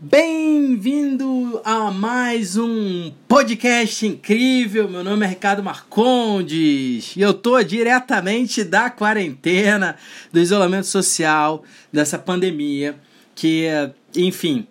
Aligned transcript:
Bem-vindo 0.00 1.60
a 1.64 1.90
mais 1.90 2.56
um 2.56 3.10
podcast 3.26 4.06
incrível. 4.06 4.88
Meu 4.88 5.02
nome 5.02 5.26
é 5.26 5.28
Ricardo 5.28 5.60
Marcondes 5.60 7.16
e 7.16 7.20
eu 7.20 7.34
tô 7.34 7.60
diretamente 7.64 8.62
da 8.62 8.90
quarentena, 8.90 9.96
do 10.32 10.38
isolamento 10.38 10.86
social, 10.86 11.64
dessa 11.92 12.16
pandemia 12.16 12.94
que, 13.34 13.66
enfim, 14.14 14.68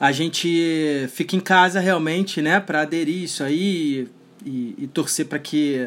a 0.00 0.10
gente 0.10 1.08
fica 1.12 1.36
em 1.36 1.40
casa 1.40 1.78
realmente, 1.78 2.42
né, 2.42 2.58
para 2.58 2.80
aderir 2.80 3.22
isso 3.22 3.44
aí 3.44 4.08
e, 4.44 4.74
e 4.78 4.86
torcer 4.88 5.26
para 5.26 5.38
que 5.38 5.86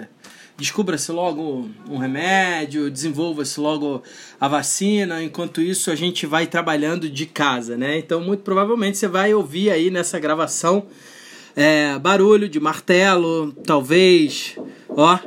descubra-se 0.59 1.11
logo 1.11 1.69
um 1.89 1.97
remédio, 1.97 2.91
desenvolva-se 2.91 3.59
logo 3.59 4.03
a 4.39 4.47
vacina. 4.47 5.23
Enquanto 5.23 5.61
isso, 5.61 5.89
a 5.89 5.95
gente 5.95 6.25
vai 6.25 6.45
trabalhando 6.45 7.09
de 7.09 7.25
casa, 7.25 7.77
né? 7.77 7.97
Então, 7.97 8.21
muito 8.21 8.43
provavelmente 8.43 8.97
você 8.97 9.07
vai 9.07 9.33
ouvir 9.33 9.71
aí 9.71 9.89
nessa 9.89 10.19
gravação 10.19 10.85
é, 11.55 11.97
barulho 11.97 12.47
de 12.47 12.59
martelo, 12.59 13.51
talvez, 13.65 14.55
ó, 14.89 15.19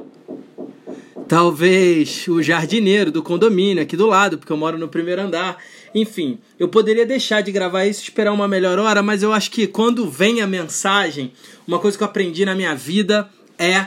talvez 1.28 2.26
o 2.28 2.42
jardineiro 2.42 3.10
do 3.10 3.22
condomínio 3.22 3.82
aqui 3.82 3.96
do 3.96 4.06
lado, 4.06 4.38
porque 4.38 4.52
eu 4.52 4.56
moro 4.56 4.78
no 4.78 4.88
primeiro 4.88 5.22
andar. 5.22 5.56
Enfim, 5.94 6.38
eu 6.58 6.68
poderia 6.68 7.06
deixar 7.06 7.40
de 7.40 7.50
gravar 7.50 7.86
isso, 7.86 8.02
esperar 8.02 8.32
uma 8.32 8.48
melhor 8.48 8.78
hora, 8.78 9.02
mas 9.02 9.22
eu 9.22 9.32
acho 9.32 9.50
que 9.50 9.66
quando 9.66 10.08
vem 10.08 10.40
a 10.40 10.46
mensagem, 10.46 11.32
uma 11.66 11.78
coisa 11.78 11.96
que 11.96 12.02
eu 12.02 12.08
aprendi 12.08 12.44
na 12.44 12.54
minha 12.54 12.74
vida 12.74 13.28
é 13.58 13.86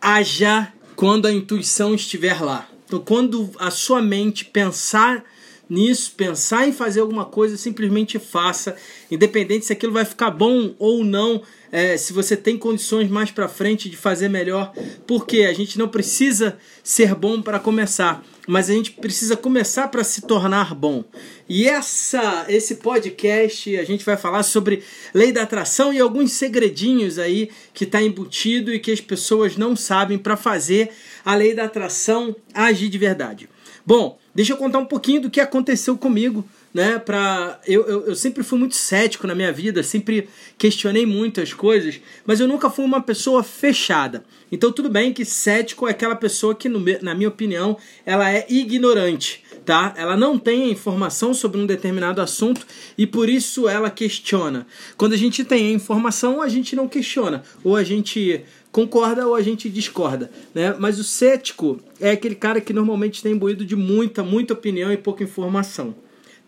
haja 0.00 0.72
quando 0.96 1.26
a 1.26 1.32
intuição 1.32 1.94
estiver 1.94 2.42
lá. 2.42 2.68
Então, 2.86 3.00
quando 3.00 3.50
a 3.58 3.70
sua 3.70 4.02
mente 4.02 4.44
pensar 4.44 5.24
nisso, 5.68 6.12
pensar 6.16 6.66
em 6.66 6.72
fazer 6.72 7.00
alguma 7.00 7.24
coisa, 7.24 7.56
simplesmente 7.56 8.18
faça, 8.18 8.74
independente 9.10 9.66
se 9.66 9.72
aquilo 9.72 9.92
vai 9.92 10.04
ficar 10.04 10.30
bom 10.30 10.74
ou 10.78 11.04
não, 11.04 11.42
é, 11.72 11.96
se 11.96 12.12
você 12.12 12.36
tem 12.36 12.58
condições 12.58 13.08
mais 13.08 13.30
para 13.30 13.48
frente 13.48 13.88
de 13.88 13.96
fazer 13.96 14.28
melhor, 14.28 14.72
porque 15.06 15.42
a 15.42 15.52
gente 15.52 15.78
não 15.78 15.88
precisa 15.88 16.58
ser 16.82 17.14
bom 17.14 17.40
para 17.40 17.58
começar, 17.58 18.24
mas 18.46 18.68
a 18.68 18.72
gente 18.72 18.92
precisa 18.92 19.36
começar 19.36 19.88
para 19.88 20.02
se 20.02 20.22
tornar 20.22 20.74
bom. 20.74 21.04
E 21.48 21.68
essa, 21.68 22.44
esse 22.48 22.76
podcast 22.76 23.76
a 23.76 23.84
gente 23.84 24.04
vai 24.04 24.16
falar 24.16 24.42
sobre 24.42 24.82
lei 25.14 25.32
da 25.32 25.42
atração 25.42 25.92
e 25.92 26.00
alguns 26.00 26.32
segredinhos 26.32 27.18
aí 27.18 27.50
que 27.72 27.84
está 27.84 28.02
embutido 28.02 28.72
e 28.72 28.80
que 28.80 28.90
as 28.90 29.00
pessoas 29.00 29.56
não 29.56 29.76
sabem 29.76 30.18
para 30.18 30.36
fazer 30.36 30.90
a 31.24 31.34
lei 31.34 31.54
da 31.54 31.64
atração 31.64 32.34
agir 32.52 32.88
de 32.88 32.98
verdade. 32.98 33.48
Bom, 33.86 34.18
deixa 34.34 34.52
eu 34.52 34.56
contar 34.56 34.78
um 34.78 34.86
pouquinho 34.86 35.22
do 35.22 35.30
que 35.30 35.40
aconteceu 35.40 35.96
comigo 35.96 36.44
né? 36.72 36.98
Pra, 36.98 37.60
eu, 37.66 37.86
eu, 37.86 38.06
eu, 38.06 38.14
sempre 38.14 38.42
fui 38.42 38.58
muito 38.58 38.76
cético 38.76 39.26
na 39.26 39.34
minha 39.34 39.52
vida, 39.52 39.82
sempre 39.82 40.28
questionei 40.56 41.04
muito 41.04 41.40
as 41.40 41.52
coisas, 41.52 42.00
mas 42.24 42.40
eu 42.40 42.46
nunca 42.46 42.70
fui 42.70 42.84
uma 42.84 43.02
pessoa 43.02 43.42
fechada. 43.42 44.24
Então 44.50 44.72
tudo 44.72 44.88
bem 44.88 45.12
que 45.12 45.24
cético 45.24 45.86
é 45.86 45.90
aquela 45.90 46.14
pessoa 46.14 46.54
que, 46.54 46.68
no, 46.68 46.82
na 47.02 47.14
minha 47.14 47.28
opinião, 47.28 47.76
ela 48.06 48.32
é 48.32 48.46
ignorante, 48.48 49.44
tá? 49.64 49.94
Ela 49.96 50.16
não 50.16 50.38
tem 50.38 50.70
informação 50.70 51.34
sobre 51.34 51.60
um 51.60 51.66
determinado 51.66 52.20
assunto 52.20 52.66
e 52.96 53.06
por 53.06 53.28
isso 53.28 53.68
ela 53.68 53.90
questiona. 53.90 54.66
Quando 54.96 55.12
a 55.12 55.18
gente 55.18 55.44
tem 55.44 55.68
a 55.68 55.72
informação, 55.72 56.40
a 56.40 56.48
gente 56.48 56.76
não 56.76 56.88
questiona, 56.88 57.42
ou 57.64 57.76
a 57.76 57.82
gente 57.82 58.44
concorda 58.70 59.26
ou 59.26 59.34
a 59.34 59.42
gente 59.42 59.68
discorda, 59.68 60.30
né? 60.54 60.76
Mas 60.78 61.00
o 61.00 61.04
cético 61.04 61.80
é 62.00 62.12
aquele 62.12 62.36
cara 62.36 62.60
que 62.60 62.72
normalmente 62.72 63.14
está 63.14 63.28
imbuído 63.28 63.64
de 63.64 63.74
muita, 63.74 64.22
muita 64.22 64.54
opinião 64.54 64.92
e 64.92 64.96
pouca 64.96 65.24
informação 65.24 65.94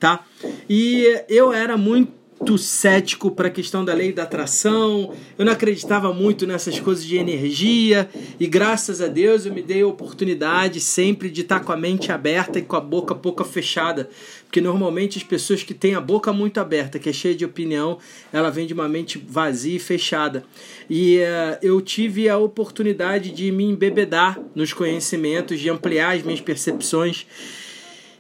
tá? 0.03 0.25
E 0.69 1.07
eu 1.29 1.53
era 1.53 1.77
muito 1.77 2.59
cético 2.59 3.31
para 3.31 3.47
a 3.47 3.51
questão 3.53 3.85
da 3.85 3.95
lei 3.95 4.13
da 4.13 4.25
atração, 4.25 5.15
eu 5.39 5.45
não 5.45 5.53
acreditava 5.53 6.13
muito 6.13 6.45
nessas 6.45 6.81
coisas 6.81 7.05
de 7.05 7.17
energia, 7.17 8.11
e 8.41 8.49
graças 8.49 9.01
a 9.01 9.07
Deus 9.07 9.47
eu 9.47 9.55
me 9.55 9.63
dei 9.63 9.83
a 9.83 9.87
oportunidade 9.87 10.81
sempre 10.81 11.31
de 11.31 11.43
estar 11.43 11.61
com 11.61 11.71
a 11.71 11.77
mente 11.77 12.11
aberta 12.11 12.59
e 12.59 12.63
com 12.63 12.75
a 12.75 12.81
boca 12.81 13.15
pouco 13.15 13.45
fechada, 13.45 14.11
porque 14.43 14.61
normalmente 14.61 15.19
as 15.19 15.25
pessoas 15.25 15.63
que 15.63 15.73
têm 15.73 15.95
a 15.95 16.01
boca 16.01 16.33
muito 16.33 16.59
aberta, 16.59 16.99
que 16.99 17.09
é 17.09 17.13
cheia 17.13 17.37
de 17.37 17.45
opinião, 17.45 17.99
ela 18.33 18.51
vem 18.51 18.67
de 18.67 18.75
uma 18.75 18.89
mente 18.89 19.25
vazia 19.25 19.77
e 19.77 19.79
fechada. 19.79 20.45
E 20.91 21.19
uh, 21.19 21.59
eu 21.63 21.81
tive 21.81 22.29
a 22.29 22.37
oportunidade 22.37 23.31
de 23.31 23.53
me 23.53 23.65
embebedar 23.65 24.41
nos 24.53 24.73
conhecimentos, 24.73 25.61
de 25.61 25.71
ampliar 25.71 26.17
as 26.17 26.23
minhas 26.25 26.41
percepções 26.41 27.25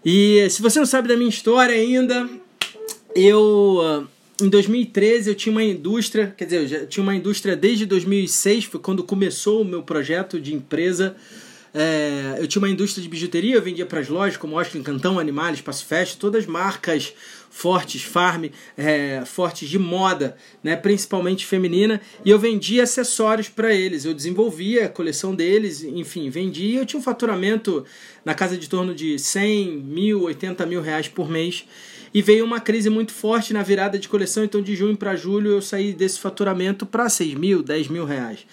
e 0.04 0.48
se 0.50 0.60
você 0.60 0.78
não 0.78 0.86
sabe 0.86 1.08
da 1.08 1.16
minha 1.16 1.28
história 1.28 1.74
ainda, 1.74 2.28
eu 3.14 3.80
ah, 3.82 4.04
em 4.40 4.48
2013 4.48 5.30
eu 5.30 5.34
tinha 5.34 5.52
uma 5.52 5.62
indústria, 5.62 6.34
quer 6.36 6.44
dizer, 6.44 6.82
eu 6.82 6.86
tinha 6.86 7.02
uma 7.02 7.14
indústria 7.14 7.54
desde 7.54 7.86
2006, 7.86 8.64
foi 8.64 8.80
quando 8.80 9.04
começou 9.04 9.62
o 9.62 9.64
meu 9.64 9.82
projeto 9.82 10.41
de 10.41 10.54
empresa. 10.54 11.14
É, 11.75 12.37
eu 12.38 12.47
tinha 12.47 12.60
uma 12.60 12.69
indústria 12.69 13.03
de 13.03 13.09
bijuteria, 13.09 13.55
eu 13.55 13.62
vendia 13.62 13.87
para 13.87 14.00
as 14.00 14.09
lojas 14.09 14.37
como 14.37 14.56
Oscar 14.56 14.83
Cantão, 14.83 15.19
Animais, 15.19 15.56
Espaço 15.56 15.87
Fest, 15.87 16.19
todas 16.19 16.44
marcas 16.44 17.15
fortes, 17.49 18.03
farm, 18.03 18.47
é, 18.77 19.22
fortes 19.27 19.69
de 19.69 19.78
moda, 19.78 20.37
né, 20.65 20.75
principalmente 20.75 21.44
feminina, 21.44 22.00
e 22.25 22.31
eu 22.31 22.38
vendia 22.38 22.83
acessórios 22.83 23.49
para 23.49 23.75
eles. 23.75 24.05
Eu 24.05 24.15
desenvolvia 24.15 24.87
a 24.87 24.88
coleção 24.88 25.34
deles, 25.34 25.83
enfim, 25.83 26.31
vendia. 26.31 26.81
Eu 26.81 26.87
tinha 26.87 26.99
um 26.99 27.03
faturamento 27.03 27.84
na 28.25 28.34
casa 28.34 28.56
de 28.56 28.69
torno 28.69 28.94
de 28.94 29.19
100 29.19 29.69
mil, 29.69 30.22
80 30.22 30.65
mil 30.65 30.81
reais 30.81 31.09
por 31.09 31.28
mês. 31.28 31.66
E 32.15 32.21
veio 32.21 32.44
uma 32.44 32.60
crise 32.60 32.91
muito 32.91 33.12
forte 33.12 33.54
na 33.54 33.62
virada 33.62 33.99
de 33.99 34.09
coleção, 34.09 34.44
então 34.44 34.62
de 34.62 34.75
junho 34.75 34.97
para 34.97 35.16
julho 35.16 35.53
eu 35.53 35.62
saí 35.62 35.93
desse 35.93 36.21
faturamento 36.21 36.84
para 36.84 37.09
6 37.09 37.34
mil, 37.34 37.62
10 37.62 37.89
mil 37.89 38.04
reais. 38.04 38.47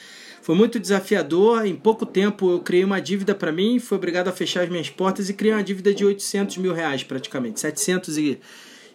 Foi 0.49 0.55
muito 0.55 0.79
desafiador. 0.79 1.63
Em 1.63 1.75
pouco 1.75 2.07
tempo 2.07 2.49
eu 2.49 2.59
criei 2.59 2.83
uma 2.83 2.99
dívida 2.99 3.35
para 3.35 3.51
mim, 3.51 3.77
fui 3.77 3.95
obrigado 3.95 4.29
a 4.29 4.31
fechar 4.31 4.63
as 4.63 4.69
minhas 4.69 4.89
portas 4.89 5.29
e 5.29 5.33
criei 5.35 5.53
uma 5.53 5.61
dívida 5.61 5.93
de 5.93 6.03
800 6.03 6.57
mil 6.57 6.73
reais 6.73 7.03
praticamente, 7.03 7.59
700 7.59 8.17
e 8.17 8.39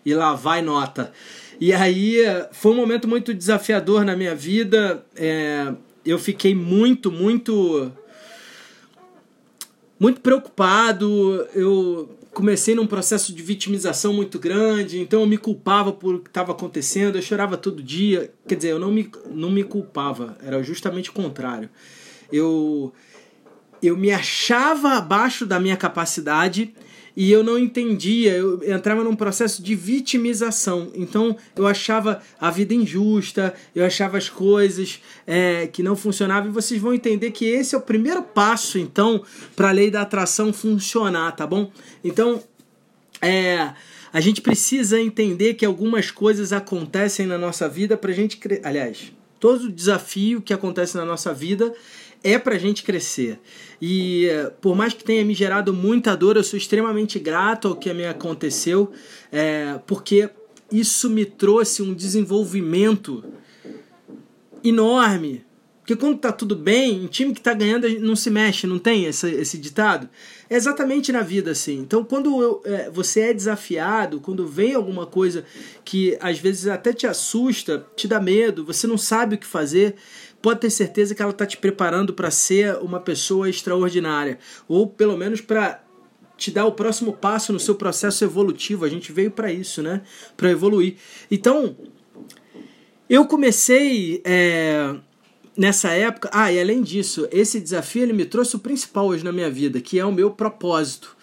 e 0.04 0.12
lá 0.12 0.34
vai 0.34 0.62
nota. 0.62 1.12
E 1.60 1.72
aí 1.72 2.24
foi 2.50 2.72
um 2.72 2.74
momento 2.74 3.06
muito 3.06 3.32
desafiador 3.32 4.04
na 4.04 4.16
minha 4.16 4.34
vida. 4.34 5.06
É, 5.14 5.72
eu 6.04 6.18
fiquei 6.18 6.56
muito, 6.56 7.12
muito. 7.12 7.92
Muito 9.96 10.20
preocupado. 10.22 11.46
Eu 11.54 12.18
comecei 12.34 12.74
num 12.74 12.86
processo 12.86 13.32
de 13.32 13.42
vitimização 13.42 14.12
muito 14.12 14.38
grande, 14.38 14.98
então 14.98 15.20
eu 15.20 15.26
me 15.26 15.38
culpava 15.38 15.92
por 15.92 16.16
o 16.16 16.18
que 16.18 16.28
estava 16.28 16.52
acontecendo, 16.52 17.16
eu 17.16 17.22
chorava 17.22 17.56
todo 17.56 17.82
dia. 17.82 18.34
Quer 18.46 18.56
dizer, 18.56 18.70
eu 18.70 18.78
não 18.78 18.90
me, 18.90 19.10
não 19.30 19.50
me 19.50 19.62
culpava, 19.62 20.36
era 20.44 20.62
justamente 20.62 21.10
o 21.10 21.12
contrário. 21.12 21.70
Eu, 22.32 22.92
eu 23.82 23.96
me 23.96 24.10
achava 24.10 24.94
abaixo 24.94 25.46
da 25.46 25.60
minha 25.60 25.76
capacidade 25.76 26.74
e 27.16 27.30
eu 27.30 27.44
não 27.44 27.58
entendia, 27.58 28.32
eu 28.32 28.60
entrava 28.64 29.04
num 29.04 29.14
processo 29.14 29.62
de 29.62 29.74
vitimização. 29.74 30.90
Então 30.94 31.36
eu 31.54 31.66
achava 31.66 32.20
a 32.40 32.50
vida 32.50 32.74
injusta, 32.74 33.54
eu 33.74 33.84
achava 33.84 34.18
as 34.18 34.28
coisas 34.28 35.00
é, 35.26 35.66
que 35.66 35.82
não 35.82 35.94
funcionavam, 35.94 36.50
e 36.50 36.52
vocês 36.52 36.80
vão 36.80 36.92
entender 36.92 37.30
que 37.30 37.44
esse 37.44 37.74
é 37.74 37.78
o 37.78 37.82
primeiro 37.82 38.22
passo, 38.22 38.78
então, 38.78 39.22
para 39.54 39.68
a 39.68 39.72
lei 39.72 39.90
da 39.90 40.02
atração 40.02 40.52
funcionar, 40.52 41.32
tá 41.32 41.46
bom? 41.46 41.70
Então, 42.02 42.42
é. 43.20 43.72
A 44.12 44.20
gente 44.20 44.40
precisa 44.40 45.00
entender 45.00 45.54
que 45.54 45.66
algumas 45.66 46.08
coisas 46.08 46.52
acontecem 46.52 47.26
na 47.26 47.36
nossa 47.36 47.68
vida 47.68 47.96
para 47.96 48.12
a 48.12 48.14
gente. 48.14 48.36
Cre... 48.36 48.60
Aliás, 48.62 49.12
todo 49.40 49.72
desafio 49.72 50.40
que 50.40 50.54
acontece 50.54 50.96
na 50.96 51.04
nossa 51.04 51.34
vida 51.34 51.74
é 52.24 52.38
pra 52.38 52.56
gente 52.56 52.82
crescer. 52.82 53.38
E 53.80 54.28
por 54.62 54.74
mais 54.74 54.94
que 54.94 55.04
tenha 55.04 55.22
me 55.24 55.34
gerado 55.34 55.74
muita 55.74 56.16
dor, 56.16 56.36
eu 56.36 56.42
sou 56.42 56.56
extremamente 56.56 57.18
grato 57.18 57.68
ao 57.68 57.76
que 57.76 57.92
me 57.92 58.06
aconteceu, 58.06 58.90
é, 59.30 59.78
porque 59.86 60.30
isso 60.72 61.10
me 61.10 61.26
trouxe 61.26 61.82
um 61.82 61.92
desenvolvimento 61.92 63.22
enorme. 64.64 65.43
Porque 65.84 65.96
quando 65.96 66.16
tá 66.16 66.32
tudo 66.32 66.56
bem, 66.56 67.04
um 67.04 67.06
time 67.06 67.34
que 67.34 67.42
tá 67.42 67.52
ganhando 67.52 67.86
não 68.00 68.16
se 68.16 68.30
mexe, 68.30 68.66
não 68.66 68.78
tem 68.78 69.04
esse, 69.04 69.30
esse 69.30 69.58
ditado? 69.58 70.08
É 70.48 70.56
exatamente 70.56 71.12
na 71.12 71.20
vida 71.20 71.50
assim. 71.50 71.78
Então, 71.78 72.02
quando 72.02 72.40
eu, 72.40 72.62
é, 72.64 72.88
você 72.88 73.20
é 73.20 73.34
desafiado, 73.34 74.18
quando 74.18 74.46
vem 74.46 74.72
alguma 74.72 75.04
coisa 75.04 75.44
que 75.84 76.16
às 76.22 76.38
vezes 76.38 76.68
até 76.68 76.94
te 76.94 77.06
assusta, 77.06 77.86
te 77.94 78.08
dá 78.08 78.18
medo, 78.18 78.64
você 78.64 78.86
não 78.86 78.96
sabe 78.96 79.34
o 79.34 79.38
que 79.38 79.46
fazer, 79.46 79.96
pode 80.40 80.60
ter 80.60 80.70
certeza 80.70 81.14
que 81.14 81.20
ela 81.20 81.32
está 81.32 81.44
te 81.44 81.58
preparando 81.58 82.14
para 82.14 82.30
ser 82.30 82.76
uma 82.76 82.98
pessoa 82.98 83.50
extraordinária, 83.50 84.38
ou 84.66 84.86
pelo 84.86 85.18
menos 85.18 85.42
para 85.42 85.84
te 86.38 86.50
dar 86.50 86.64
o 86.64 86.72
próximo 86.72 87.12
passo 87.12 87.52
no 87.52 87.60
seu 87.60 87.74
processo 87.74 88.24
evolutivo. 88.24 88.86
A 88.86 88.88
gente 88.88 89.12
veio 89.12 89.30
para 89.30 89.52
isso, 89.52 89.82
né? 89.82 90.00
Para 90.34 90.50
evoluir. 90.50 90.96
Então, 91.30 91.76
eu 93.06 93.26
comecei 93.26 94.22
é, 94.24 94.94
nessa 95.56 95.90
época. 95.90 96.30
Ah, 96.32 96.52
e 96.52 96.60
além 96.60 96.82
disso, 96.82 97.28
esse 97.30 97.60
desafio 97.60 98.02
ele 98.02 98.12
me 98.12 98.24
trouxe 98.24 98.56
o 98.56 98.58
principal 98.58 99.06
hoje 99.06 99.24
na 99.24 99.32
minha 99.32 99.50
vida, 99.50 99.80
que 99.80 99.98
é 99.98 100.04
o 100.04 100.12
meu 100.12 100.30
propósito. 100.30 101.16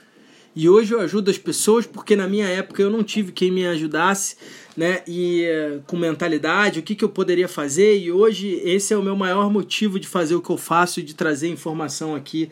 E 0.53 0.67
hoje 0.67 0.93
eu 0.93 0.99
ajudo 0.99 1.31
as 1.31 1.37
pessoas 1.37 1.85
porque 1.85 2.15
na 2.15 2.27
minha 2.27 2.47
época 2.47 2.81
eu 2.81 2.89
não 2.89 3.03
tive 3.03 3.31
quem 3.31 3.49
me 3.49 3.65
ajudasse, 3.65 4.35
né? 4.75 5.01
E 5.07 5.45
eh, 5.45 5.79
com 5.87 5.95
mentalidade, 5.95 6.79
o 6.79 6.83
que, 6.83 6.93
que 6.93 7.05
eu 7.05 7.09
poderia 7.09 7.47
fazer. 7.47 7.97
E 7.97 8.11
hoje 8.11 8.61
esse 8.65 8.93
é 8.93 8.97
o 8.97 9.03
meu 9.03 9.15
maior 9.15 9.49
motivo 9.49 9.97
de 9.97 10.07
fazer 10.07 10.35
o 10.35 10.41
que 10.41 10.49
eu 10.49 10.57
faço 10.57 10.99
e 10.99 11.03
de 11.03 11.15
trazer 11.15 11.47
informação 11.47 12.13
aqui 12.15 12.49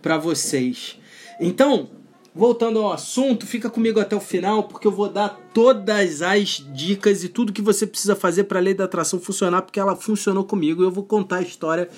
para 0.00 0.16
vocês. 0.16 0.98
Então, 1.38 1.90
voltando 2.34 2.78
ao 2.78 2.92
assunto, 2.92 3.46
fica 3.46 3.68
comigo 3.68 4.00
até 4.00 4.16
o 4.16 4.20
final 4.20 4.64
porque 4.64 4.86
eu 4.86 4.92
vou 4.92 5.08
dar 5.08 5.40
todas 5.52 6.22
as 6.22 6.64
dicas 6.72 7.22
e 7.22 7.28
tudo 7.28 7.52
que 7.52 7.62
você 7.62 7.86
precisa 7.86 8.16
fazer 8.16 8.44
para 8.44 8.58
a 8.58 8.62
lei 8.62 8.74
da 8.74 8.84
atração 8.84 9.20
funcionar, 9.20 9.62
porque 9.62 9.80
ela 9.80 9.96
funcionou 9.96 10.44
comigo 10.44 10.82
e 10.82 10.86
eu 10.86 10.90
vou 10.90 11.04
contar 11.04 11.36
a 11.36 11.42
história 11.42 11.88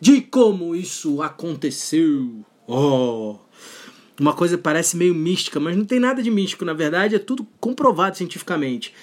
de 0.00 0.20
como 0.20 0.74
isso 0.74 1.22
aconteceu. 1.22 2.44
Oh! 2.66 3.36
uma 4.20 4.32
coisa 4.32 4.56
parece 4.56 4.96
meio 4.96 5.14
mística, 5.14 5.58
mas 5.58 5.76
não 5.76 5.84
tem 5.84 5.98
nada 5.98 6.22
de 6.22 6.30
místico, 6.30 6.64
na 6.64 6.72
verdade, 6.72 7.16
é 7.16 7.18
tudo 7.18 7.46
comprovado 7.58 8.16
cientificamente. 8.16 8.94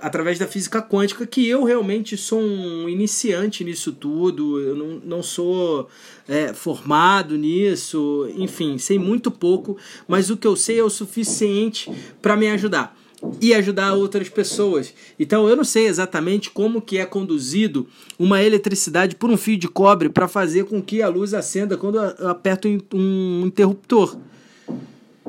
Através 0.00 0.38
da 0.38 0.46
física 0.46 0.80
quântica, 0.80 1.26
que 1.26 1.46
eu 1.46 1.64
realmente 1.64 2.16
sou 2.16 2.40
um 2.40 2.88
iniciante 2.88 3.62
nisso 3.62 3.92
tudo, 3.92 4.60
eu 4.60 4.74
não, 4.74 5.00
não 5.04 5.22
sou 5.22 5.88
é, 6.28 6.52
formado 6.54 7.36
nisso, 7.36 8.28
enfim, 8.36 8.78
sei 8.78 8.98
muito 8.98 9.30
pouco, 9.30 9.76
mas 10.08 10.30
o 10.30 10.36
que 10.36 10.46
eu 10.46 10.56
sei 10.56 10.78
é 10.78 10.84
o 10.84 10.90
suficiente 10.90 11.90
para 12.22 12.36
me 12.36 12.48
ajudar 12.48 12.96
e 13.40 13.54
ajudar 13.54 13.94
outras 13.94 14.28
pessoas. 14.28 14.94
Então 15.18 15.48
eu 15.48 15.56
não 15.56 15.64
sei 15.64 15.86
exatamente 15.86 16.50
como 16.50 16.80
que 16.80 16.98
é 16.98 17.04
conduzido 17.04 17.86
uma 18.18 18.42
eletricidade 18.42 19.14
por 19.14 19.30
um 19.30 19.36
fio 19.36 19.56
de 19.56 19.68
cobre 19.68 20.08
para 20.08 20.26
fazer 20.26 20.64
com 20.64 20.80
que 20.82 21.02
a 21.02 21.08
luz 21.08 21.34
acenda 21.34 21.76
quando 21.76 21.98
eu 21.98 22.28
aperto 22.28 22.68
um 22.92 23.44
interruptor. 23.46 24.16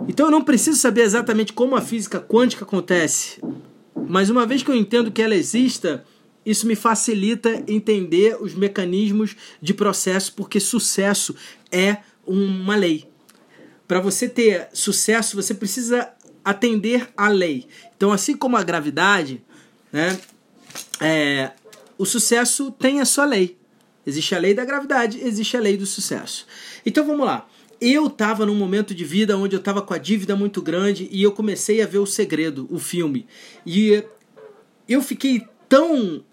Então 0.08 0.28
eu 0.28 0.32
não 0.32 0.44
preciso 0.44 0.80
saber 0.80 1.02
exatamente 1.02 1.54
como 1.54 1.76
a 1.76 1.82
física 1.82 2.20
quântica 2.20 2.64
acontece, 2.64 3.40
mas 4.08 4.30
uma 4.30 4.46
vez 4.46 4.64
que 4.64 4.72
eu 4.72 4.76
entendo 4.76 5.12
que 5.12 5.22
ela 5.22 5.36
exista, 5.36 6.06
isso 6.46 6.66
me 6.66 6.76
facilita 6.76 7.64
entender 7.68 8.42
os 8.42 8.54
mecanismos 8.54 9.36
de 9.62 9.74
processo, 9.74 10.34
porque 10.34 10.60
sucesso 10.60 11.36
é 11.72 11.98
uma 12.26 12.76
lei. 12.76 13.08
Para 13.88 14.00
você 14.00 14.28
ter 14.28 14.70
sucesso, 14.74 15.36
você 15.36 15.54
precisa 15.54 16.10
atender 16.44 17.10
à 17.16 17.28
lei. 17.28 17.68
Então, 17.96 18.12
assim 18.12 18.36
como 18.36 18.58
a 18.58 18.64
gravidade, 18.64 19.44
né, 19.92 20.20
é, 21.00 21.52
o 21.98 22.06
sucesso 22.06 22.72
tem 22.72 23.02
a 23.02 23.06
sua 23.06 23.26
lei. 23.26 23.58
Existe 24.06 24.34
a 24.34 24.40
lei 24.40 24.54
da 24.54 24.66
gravidade, 24.66 25.20
existe 25.22 25.56
a 25.56 25.60
lei 25.60 25.78
do 25.78 25.86
sucesso. 25.86 26.48
Então 26.86 27.06
vamos 27.06 27.26
lá 27.26 27.48
eu 27.82 28.06
estava 28.06 28.46
num 28.46 28.54
momento 28.54 28.94
de 28.94 29.04
vida 29.04 29.36
onde 29.36 29.56
eu 29.56 29.60
estava 29.60 29.82
com 29.82 29.94
a 29.94 29.98
dívida 29.98 30.36
muito 30.36 30.62
grande 30.62 31.10
e 31.12 31.24
eu 31.24 31.32
comecei 31.32 31.82
a 31.82 31.88
ver 31.88 31.98
o 31.98 32.06
segredo, 32.06 32.68
o 32.70 32.78
filme. 32.78 33.26
E 33.66 34.04
eu 34.88 35.02
fiquei 35.02 35.48
tão 35.68 36.24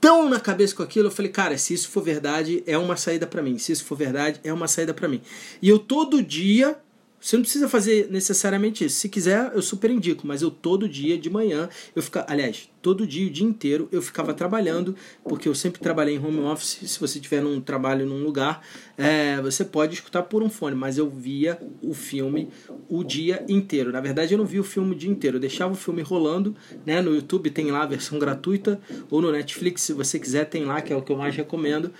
tão 0.00 0.28
na 0.28 0.38
cabeça 0.38 0.74
com 0.74 0.82
aquilo, 0.82 1.06
eu 1.06 1.10
falei, 1.10 1.30
cara, 1.30 1.56
se 1.56 1.72
isso 1.72 1.88
for 1.88 2.02
verdade, 2.02 2.62
é 2.66 2.76
uma 2.76 2.94
saída 2.94 3.26
para 3.26 3.40
mim. 3.40 3.56
Se 3.56 3.72
isso 3.72 3.86
for 3.86 3.96
verdade, 3.96 4.38
é 4.44 4.52
uma 4.52 4.68
saída 4.68 4.92
para 4.92 5.08
mim. 5.08 5.22
E 5.62 5.68
eu 5.68 5.78
todo 5.78 6.22
dia 6.22 6.76
você 7.24 7.36
não 7.36 7.42
precisa 7.42 7.66
fazer 7.70 8.08
necessariamente 8.10 8.84
isso. 8.84 8.96
Se 8.96 9.08
quiser, 9.08 9.50
eu 9.54 9.62
super 9.62 9.90
indico, 9.90 10.26
mas 10.26 10.42
eu 10.42 10.50
todo 10.50 10.86
dia 10.86 11.16
de 11.16 11.30
manhã, 11.30 11.70
eu 11.96 12.02
ficava, 12.02 12.26
aliás, 12.28 12.68
todo 12.82 13.06
dia, 13.06 13.26
o 13.26 13.30
dia 13.30 13.46
inteiro, 13.46 13.88
eu 13.90 14.02
ficava 14.02 14.34
trabalhando, 14.34 14.94
porque 15.26 15.48
eu 15.48 15.54
sempre 15.54 15.80
trabalhei 15.80 16.16
em 16.16 16.18
home 16.22 16.40
office. 16.40 16.80
Se 16.82 17.00
você 17.00 17.18
tiver 17.18 17.40
num 17.40 17.62
trabalho 17.62 18.04
num 18.04 18.22
lugar, 18.22 18.60
é, 18.98 19.40
você 19.40 19.64
pode 19.64 19.94
escutar 19.94 20.24
por 20.24 20.42
um 20.42 20.50
fone, 20.50 20.76
mas 20.76 20.98
eu 20.98 21.08
via 21.08 21.58
o 21.80 21.94
filme 21.94 22.50
o 22.90 23.02
dia 23.02 23.42
inteiro. 23.48 23.90
Na 23.90 24.02
verdade, 24.02 24.34
eu 24.34 24.38
não 24.38 24.44
vi 24.44 24.60
o 24.60 24.64
filme 24.64 24.92
o 24.92 24.94
dia 24.94 25.10
inteiro, 25.10 25.38
eu 25.38 25.40
deixava 25.40 25.72
o 25.72 25.76
filme 25.76 26.02
rolando, 26.02 26.54
né? 26.84 27.00
No 27.00 27.14
YouTube 27.14 27.48
tem 27.48 27.70
lá 27.70 27.84
a 27.84 27.86
versão 27.86 28.18
gratuita, 28.18 28.78
ou 29.10 29.22
no 29.22 29.32
Netflix, 29.32 29.80
se 29.80 29.94
você 29.94 30.18
quiser, 30.18 30.44
tem 30.44 30.66
lá, 30.66 30.82
que 30.82 30.92
é 30.92 30.96
o 30.96 31.00
que 31.00 31.10
eu 31.10 31.16
mais 31.16 31.34
recomendo. 31.34 31.90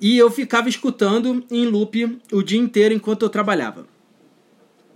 E 0.00 0.16
eu 0.16 0.30
ficava 0.30 0.68
escutando 0.68 1.44
em 1.50 1.66
loop 1.66 2.20
o 2.32 2.40
dia 2.40 2.58
inteiro 2.58 2.94
enquanto 2.94 3.22
eu 3.22 3.28
trabalhava. 3.28 3.91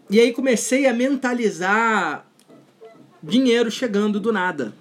E 0.09 0.21
aí 0.21 0.33
comecei 0.33 0.87
a 0.87 0.95
mentalizar 0.95 2.27
dinheiro 3.23 3.71
chegando 3.71 4.21
do 4.21 4.33
nada. 4.33 4.73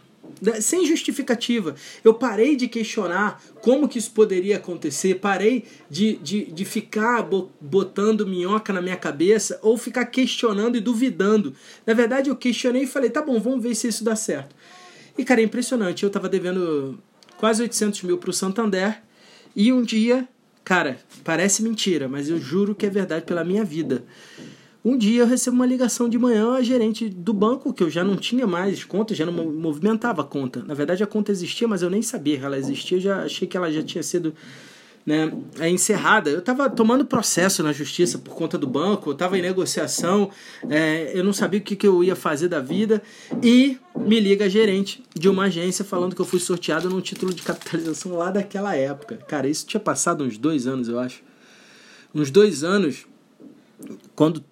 Sem 0.61 0.85
justificativa. 0.85 1.75
Eu 2.03 2.13
parei 2.13 2.55
de 2.55 2.67
questionar 2.67 3.41
como 3.61 3.87
que 3.87 3.97
isso 3.97 4.11
poderia 4.11 4.57
acontecer, 4.57 5.15
parei 5.15 5.63
de, 5.89 6.17
de, 6.17 6.45
de 6.45 6.65
ficar 6.65 7.27
botando 7.59 8.27
minhoca 8.27 8.73
na 8.73 8.81
minha 8.81 8.97
cabeça 8.97 9.57
ou 9.61 9.77
ficar 9.77 10.05
questionando 10.05 10.75
e 10.75 10.81
duvidando. 10.81 11.53
Na 11.85 11.93
verdade, 11.93 12.29
eu 12.29 12.35
questionei 12.35 12.83
e 12.83 12.87
falei, 12.87 13.09
tá 13.09 13.21
bom, 13.21 13.39
vamos 13.39 13.63
ver 13.63 13.75
se 13.75 13.87
isso 13.87 14.03
dá 14.03 14.15
certo. 14.15 14.55
E, 15.17 15.23
cara, 15.23 15.41
é 15.41 15.43
impressionante. 15.43 16.03
Eu 16.03 16.09
tava 16.09 16.27
devendo 16.27 16.99
quase 17.37 17.61
800 17.61 18.03
mil 18.03 18.17
pro 18.17 18.33
Santander 18.33 19.01
e 19.55 19.71
um 19.71 19.81
dia, 19.81 20.27
cara, 20.63 20.99
parece 21.23 21.63
mentira, 21.63 22.09
mas 22.09 22.29
eu 22.29 22.39
juro 22.39 22.75
que 22.75 22.85
é 22.85 22.89
verdade 22.89 23.25
pela 23.25 23.43
minha 23.43 23.63
vida. 23.63 24.03
Um 24.85 24.95
dia 24.95 25.23
eu 25.23 25.27
recebo 25.27 25.55
uma 25.55 25.65
ligação 25.65 26.07
de 26.07 26.15
manhã, 26.15 26.53
a 26.53 26.61
gerente 26.61 27.09
do 27.09 27.33
banco, 27.33 27.73
que 27.73 27.81
eu 27.81 27.89
já 27.89 28.03
não 28.03 28.15
tinha 28.15 28.45
mais 28.45 28.83
conta, 28.83 29.15
já 29.15 29.25
não 29.25 29.33
movimentava 29.33 30.21
a 30.21 30.25
conta. 30.25 30.63
Na 30.63 30.75
verdade, 30.75 31.03
a 31.03 31.07
conta 31.07 31.31
existia, 31.31 31.67
mas 31.67 31.81
eu 31.81 31.89
nem 31.89 32.03
sabia 32.03 32.37
que 32.37 32.45
ela 32.45 32.55
existia, 32.55 32.99
eu 32.99 33.01
já 33.01 33.23
achei 33.23 33.47
que 33.47 33.57
ela 33.57 33.71
já 33.71 33.81
tinha 33.81 34.03
sido 34.03 34.35
né, 35.03 35.33
é 35.59 35.67
encerrada. 35.67 36.29
Eu 36.29 36.37
estava 36.37 36.69
tomando 36.69 37.03
processo 37.03 37.63
na 37.63 37.73
justiça 37.73 38.19
por 38.19 38.35
conta 38.35 38.59
do 38.59 38.67
banco, 38.67 39.09
eu 39.09 39.13
estava 39.13 39.35
em 39.39 39.41
negociação, 39.41 40.29
é, 40.69 41.11
eu 41.15 41.23
não 41.23 41.33
sabia 41.33 41.59
o 41.59 41.63
que, 41.63 41.75
que 41.75 41.87
eu 41.87 42.03
ia 42.03 42.15
fazer 42.15 42.47
da 42.47 42.59
vida. 42.59 43.01
E 43.41 43.79
me 43.95 44.19
liga 44.19 44.45
a 44.45 44.49
gerente 44.49 45.03
de 45.15 45.27
uma 45.27 45.45
agência 45.45 45.83
falando 45.83 46.15
que 46.15 46.21
eu 46.21 46.25
fui 46.25 46.39
sorteado 46.39 46.91
num 46.91 47.01
título 47.01 47.33
de 47.33 47.41
capitalização 47.41 48.15
lá 48.15 48.29
daquela 48.29 48.75
época. 48.75 49.17
Cara, 49.27 49.47
isso 49.47 49.65
tinha 49.65 49.81
passado 49.81 50.23
uns 50.23 50.37
dois 50.37 50.67
anos, 50.67 50.87
eu 50.87 50.99
acho. 50.99 51.23
Uns 52.13 52.29
dois 52.29 52.63
anos 52.63 53.07
quando 54.15 54.43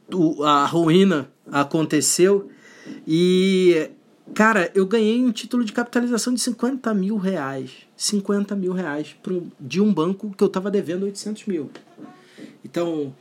a 0.43 0.65
ruína 0.65 1.29
aconteceu. 1.51 2.49
E, 3.07 3.89
cara, 4.33 4.71
eu 4.75 4.85
ganhei 4.85 5.23
um 5.23 5.31
título 5.31 5.63
de 5.63 5.71
capitalização 5.71 6.33
de 6.33 6.41
50 6.41 6.93
mil 6.93 7.17
reais. 7.17 7.71
50 7.95 8.55
mil 8.55 8.73
reais 8.73 9.15
de 9.59 9.81
um 9.81 9.93
banco 9.93 10.33
que 10.35 10.43
eu 10.43 10.49
tava 10.49 10.69
devendo 10.69 11.03
800 11.03 11.45
mil. 11.45 11.69
Então, 12.63 13.13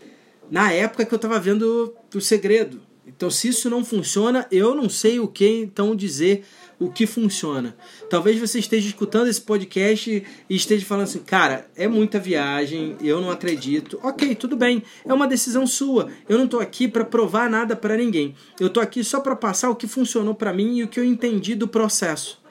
na 0.50 0.72
época 0.72 1.04
que 1.04 1.14
eu 1.14 1.18
tava 1.18 1.38
vendo 1.38 1.94
o 2.14 2.20
segredo. 2.20 2.80
Então, 3.06 3.30
se 3.30 3.48
isso 3.48 3.68
não 3.68 3.84
funciona, 3.84 4.46
eu 4.50 4.74
não 4.74 4.88
sei 4.88 5.18
o 5.18 5.26
que 5.26 5.48
então 5.48 5.94
dizer 5.94 6.44
o 6.82 6.90
que 6.90 7.06
funciona. 7.06 7.76
Talvez 8.10 8.38
você 8.38 8.58
esteja 8.58 8.88
escutando 8.88 9.28
esse 9.28 9.40
podcast 9.40 10.24
e 10.48 10.54
esteja 10.54 10.84
falando 10.84 11.04
assim, 11.04 11.20
cara, 11.20 11.66
é 11.76 11.86
muita 11.86 12.18
viagem, 12.18 12.96
eu 13.00 13.20
não 13.20 13.30
acredito. 13.30 14.00
Ok, 14.02 14.34
tudo 14.34 14.56
bem, 14.56 14.82
é 15.04 15.12
uma 15.12 15.28
decisão 15.28 15.66
sua. 15.66 16.08
Eu 16.28 16.36
não 16.36 16.46
estou 16.46 16.60
aqui 16.60 16.88
para 16.88 17.04
provar 17.04 17.48
nada 17.48 17.76
para 17.76 17.96
ninguém. 17.96 18.34
Eu 18.58 18.66
estou 18.66 18.82
aqui 18.82 19.04
só 19.04 19.20
para 19.20 19.36
passar 19.36 19.70
o 19.70 19.76
que 19.76 19.86
funcionou 19.86 20.34
para 20.34 20.52
mim 20.52 20.78
e 20.78 20.82
o 20.82 20.88
que 20.88 20.98
eu 20.98 21.04
entendi 21.04 21.54
do 21.54 21.68
processo. 21.68 22.42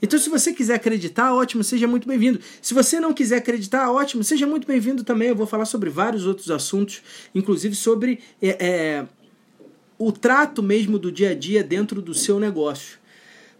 Então, 0.00 0.18
se 0.18 0.28
você 0.28 0.52
quiser 0.52 0.74
acreditar, 0.74 1.34
ótimo, 1.34 1.64
seja 1.64 1.86
muito 1.86 2.06
bem-vindo. 2.06 2.38
Se 2.60 2.74
você 2.74 3.00
não 3.00 3.14
quiser 3.14 3.38
acreditar, 3.38 3.90
ótimo, 3.90 4.22
seja 4.22 4.46
muito 4.46 4.66
bem-vindo 4.66 5.02
também. 5.02 5.28
Eu 5.28 5.36
vou 5.36 5.46
falar 5.46 5.64
sobre 5.64 5.88
vários 5.88 6.26
outros 6.26 6.50
assuntos, 6.50 7.02
inclusive 7.34 7.74
sobre 7.74 8.20
é, 8.42 8.48
é, 8.60 9.06
o 9.98 10.12
trato 10.12 10.62
mesmo 10.62 10.98
do 10.98 11.10
dia 11.10 11.30
a 11.30 11.34
dia 11.34 11.64
dentro 11.64 12.02
do 12.02 12.12
seu 12.12 12.38
negócio. 12.38 12.98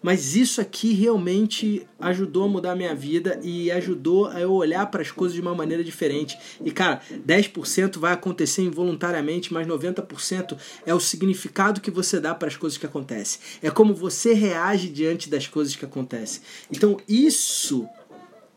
Mas 0.05 0.37
isso 0.37 0.61
aqui 0.61 0.93
realmente 0.93 1.89
ajudou 1.99 2.45
a 2.45 2.49
mudar 2.49 2.73
a 2.73 2.77
minha 2.77 2.95
vida 2.95 3.41
e 3.43 3.71
ajudou 3.71 4.27
a 4.27 4.39
eu 4.39 4.53
olhar 4.53 4.85
para 4.91 5.01
as 5.01 5.11
coisas 5.11 5.35
de 5.35 5.41
uma 5.41 5.55
maneira 5.55 5.83
diferente. 5.83 6.37
E 6.63 6.71
cara, 6.71 7.01
10% 7.27 7.99
vai 7.99 8.13
acontecer 8.13 8.61
involuntariamente, 8.61 9.51
mas 9.51 9.67
90% 9.67 10.59
é 10.85 10.95
o 10.95 11.01
significado 11.01 11.81
que 11.81 11.91
você 11.91 12.21
dá 12.21 12.35
para 12.35 12.49
as 12.49 12.55
coisas 12.55 12.77
que 12.77 12.85
acontecem. 12.85 13.41
É 13.63 13.71
como 13.71 13.95
você 13.95 14.35
reage 14.35 14.91
diante 14.91 15.31
das 15.31 15.47
coisas 15.47 15.75
que 15.75 15.87
acontecem. 15.87 16.43
Então, 16.71 16.99
isso 17.09 17.89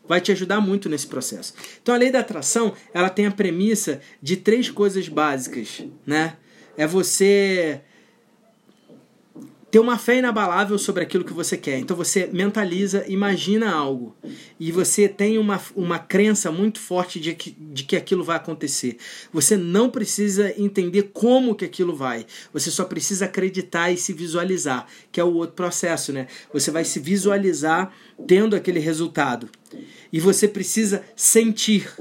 vai 0.06 0.20
te 0.20 0.30
ajudar 0.30 0.60
muito 0.60 0.86
nesse 0.86 1.06
processo. 1.06 1.54
Então, 1.82 1.94
a 1.94 1.98
lei 1.98 2.10
da 2.10 2.20
atração, 2.20 2.74
ela 2.92 3.08
tem 3.08 3.24
a 3.24 3.30
premissa 3.30 4.02
de 4.20 4.36
três 4.36 4.70
coisas 4.70 5.08
básicas, 5.08 5.82
né? 6.04 6.36
É 6.76 6.86
você 6.86 7.80
ter 9.70 9.78
uma 9.78 9.98
fé 9.98 10.18
inabalável 10.18 10.78
sobre 10.78 11.02
aquilo 11.02 11.24
que 11.24 11.32
você 11.32 11.56
quer. 11.56 11.78
Então 11.78 11.96
você 11.96 12.28
mentaliza, 12.32 13.04
imagina 13.06 13.70
algo 13.70 14.16
e 14.58 14.72
você 14.72 15.08
tem 15.08 15.38
uma, 15.38 15.60
uma 15.76 15.98
crença 15.98 16.50
muito 16.50 16.80
forte 16.80 17.20
de 17.20 17.34
que, 17.34 17.50
de 17.50 17.84
que 17.84 17.96
aquilo 17.96 18.24
vai 18.24 18.36
acontecer. 18.36 18.96
Você 19.32 19.56
não 19.56 19.90
precisa 19.90 20.54
entender 20.58 21.10
como 21.12 21.54
que 21.54 21.64
aquilo 21.64 21.94
vai. 21.94 22.24
Você 22.52 22.70
só 22.70 22.84
precisa 22.84 23.26
acreditar 23.26 23.90
e 23.90 23.96
se 23.98 24.12
visualizar, 24.12 24.86
que 25.12 25.20
é 25.20 25.24
o 25.24 25.34
outro 25.34 25.54
processo, 25.54 26.12
né? 26.12 26.26
Você 26.52 26.70
vai 26.70 26.84
se 26.84 26.98
visualizar 26.98 27.92
tendo 28.26 28.56
aquele 28.56 28.80
resultado. 28.80 29.48
E 30.10 30.18
você 30.18 30.48
precisa 30.48 31.02
sentir. 31.14 31.92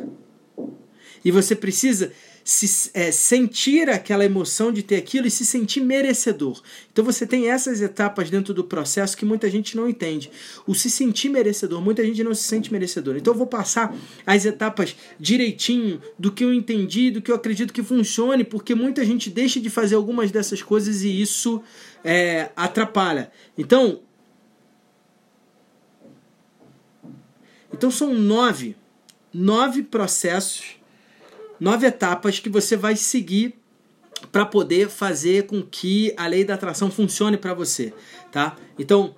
E 1.24 1.32
você 1.32 1.54
precisa 1.54 2.14
se 2.48 2.92
é, 2.94 3.12
sentir 3.12 3.90
aquela 3.90 4.24
emoção 4.24 4.72
de 4.72 4.82
ter 4.82 4.96
aquilo 4.96 5.28
e 5.28 5.30
se 5.30 5.46
sentir 5.46 5.82
merecedor. 5.82 6.62
Então 6.90 7.04
você 7.04 7.28
tem 7.28 7.50
essas 7.50 7.82
etapas 7.82 8.30
dentro 8.30 8.54
do 8.54 8.64
processo 8.64 9.18
que 9.18 9.26
muita 9.26 9.52
gente 9.52 9.76
não 9.76 9.90
entende. 9.90 10.32
O 10.66 10.74
se 10.74 10.90
sentir 10.90 11.28
merecedor, 11.28 11.82
muita 11.82 12.06
gente 12.06 12.24
não 12.24 12.34
se 12.34 12.44
sente 12.44 12.72
merecedor. 12.72 13.18
Então 13.18 13.34
eu 13.34 13.38
vou 13.38 13.48
passar 13.48 13.94
as 14.26 14.46
etapas 14.46 14.96
direitinho 15.20 16.02
do 16.18 16.32
que 16.32 16.42
eu 16.42 16.54
entendi, 16.54 17.12
do 17.12 17.22
que 17.22 17.30
eu 17.30 17.36
acredito 17.36 17.74
que 17.74 17.84
funcione, 17.84 18.46
porque 18.46 18.74
muita 18.74 19.04
gente 19.04 19.30
deixa 19.30 19.60
de 19.60 19.70
fazer 19.70 19.96
algumas 19.96 20.32
dessas 20.32 20.62
coisas 20.62 21.04
e 21.04 21.22
isso 21.22 21.62
é, 22.02 22.50
atrapalha. 22.56 23.30
Então, 23.58 24.00
então 27.74 27.92
são 27.92 28.14
nove, 28.14 28.74
nove 29.34 29.84
processos 29.84 30.77
nove 31.60 31.88
etapas 31.88 32.40
que 32.40 32.50
você 32.50 32.76
vai 32.76 32.96
seguir 32.96 33.56
para 34.32 34.46
poder 34.46 34.90
fazer 34.90 35.46
com 35.46 35.62
que 35.62 36.14
a 36.18 36.28
lei 36.28 36.44
da 36.44 36.56
atração 36.56 36.90
funcione 36.90 37.38
para 37.38 37.54
você, 37.54 37.94
tá? 38.32 38.56
Então, 38.78 39.16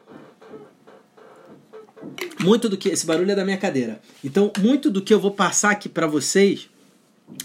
muito 2.39 2.69
do 2.69 2.77
que 2.77 2.89
esse 2.89 3.05
barulho 3.05 3.31
é 3.31 3.36
da 3.36 3.46
minha 3.46 3.58
cadeira. 3.58 4.01
Então, 4.24 4.51
muito 4.60 4.89
do 4.89 5.01
que 5.01 5.13
eu 5.13 5.19
vou 5.19 5.31
passar 5.31 5.72
aqui 5.72 5.89
para 5.89 6.08
vocês 6.08 6.69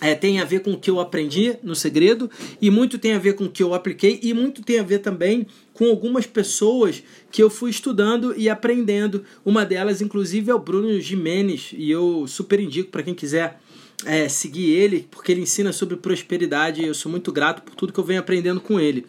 é, 0.01 0.15
tem 0.15 0.41
a 0.41 0.45
ver 0.45 0.61
com 0.61 0.73
o 0.73 0.79
que 0.79 0.91
eu 0.91 0.99
aprendi 0.99 1.57
no 1.63 1.75
segredo 1.75 2.31
e 2.61 2.71
muito 2.71 2.99
tem 2.99 3.13
a 3.13 3.19
ver 3.19 3.35
com 3.35 3.45
o 3.45 3.51
que 3.51 3.63
eu 3.63 3.75
apliquei 3.75 4.19
e 4.23 4.33
muito 4.33 4.63
tem 4.63 4.79
a 4.79 4.83
ver 4.83 5.01
também 5.01 5.47
com 5.73 5.87
algumas 5.87 6.27
pessoas 6.27 7.03
que 7.31 7.43
eu 7.43 7.51
fui 7.51 7.71
estudando 7.71 8.35
e 8.37 8.49
aprendendo. 8.49 9.25
Uma 9.45 9.65
delas, 9.65 10.01
inclusive, 10.01 10.51
é 10.51 10.55
o 10.55 10.59
Bruno 10.59 10.99
Jimenez 11.01 11.71
e 11.77 11.91
eu 11.91 12.27
super 12.27 12.61
indico 12.61 12.91
para 12.91 13.03
quem 13.03 13.15
quiser 13.15 13.61
é, 14.05 14.29
seguir 14.29 14.71
ele, 14.71 15.09
porque 15.11 15.33
ele 15.33 15.43
ensina 15.43 15.73
sobre 15.73 15.97
prosperidade 15.97 16.83
e 16.83 16.87
eu 16.87 16.95
sou 16.95 17.11
muito 17.11 17.33
grato 17.33 17.63
por 17.63 17.75
tudo 17.75 17.93
que 17.93 18.01
eu 18.01 18.05
venho 18.05 18.21
aprendendo 18.21 18.61
com 18.61 18.79
ele. 18.79 19.07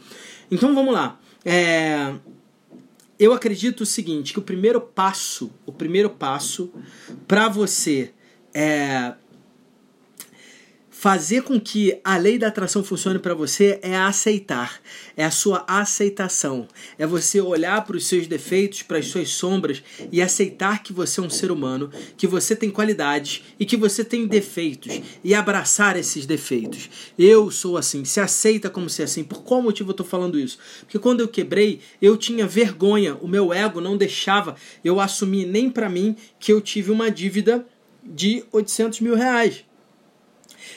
Então 0.50 0.74
vamos 0.74 0.94
lá. 0.94 1.20
É, 1.44 2.14
eu 3.20 3.34
acredito 3.34 3.82
o 3.82 3.86
seguinte, 3.86 4.34
que 4.34 4.40
o 4.40 4.42
primeiro 4.42 4.82
passo, 4.82 5.52
o 5.66 5.72
primeiro 5.72 6.10
passo 6.10 6.72
para 7.28 7.48
você 7.48 8.12
é, 8.54 9.14
fazer 10.98 11.44
com 11.44 11.60
que 11.60 12.00
a 12.06 12.16
lei 12.16 12.40
da 12.40 12.48
atração 12.48 12.82
funcione 12.82 13.20
para 13.20 13.34
você 13.34 13.80
é 13.82 13.98
aceitar, 13.98 14.80
é 15.18 15.26
a 15.26 15.30
sua 15.30 15.66
aceitação, 15.68 16.70
é 16.98 17.06
você 17.06 17.42
olhar 17.42 17.84
para 17.86 17.98
os 17.98 18.08
seus 18.08 18.28
defeitos, 18.28 18.82
para 18.82 18.98
as 18.98 19.08
suas 19.08 19.30
sombras 19.30 19.84
e 20.10 20.22
aceitar 20.22 20.82
que 20.82 20.94
você 20.94 21.20
é 21.20 21.24
um 21.24 21.30
ser 21.30 21.52
humano, 21.52 21.92
que 22.16 22.26
você 22.26 22.56
tem 22.56 22.72
qualidades 22.72 23.44
e 23.60 23.66
que 23.66 23.76
você 23.76 24.06
tem 24.06 24.26
defeitos 24.26 25.02
e 25.22 25.36
abraçar 25.36 25.98
esses 25.98 26.26
defeitos. 26.26 26.90
Eu 27.20 27.52
sou 27.52 27.78
assim, 27.78 28.06
se 28.06 28.22
aceita 28.22 28.70
como 28.70 28.90
ser 28.90 29.04
assim. 29.04 29.24
Por 29.24 29.44
qual 29.44 29.62
motivo 29.62 29.90
eu 29.90 29.94
estou 29.94 30.06
falando 30.06 30.40
isso? 30.40 30.58
Porque 30.80 30.98
quando 30.98 31.20
eu 31.20 31.28
quebrei, 31.28 31.82
eu 32.02 32.16
tinha 32.16 32.48
vergonha, 32.48 33.16
o 33.16 33.28
meu 33.28 33.52
ego 33.52 33.82
não 33.82 33.98
deixava 33.98 34.56
eu 34.84 35.02
assumir 35.02 35.46
nem 35.46 35.70
para 35.70 35.90
mim 35.90 36.16
que 36.40 36.54
eu 36.54 36.62
tive 36.62 36.90
uma 36.90 37.12
dívida 37.12 37.68
de 38.02 38.46
800 38.54 39.02
mil 39.02 39.14
reais. 39.14 39.66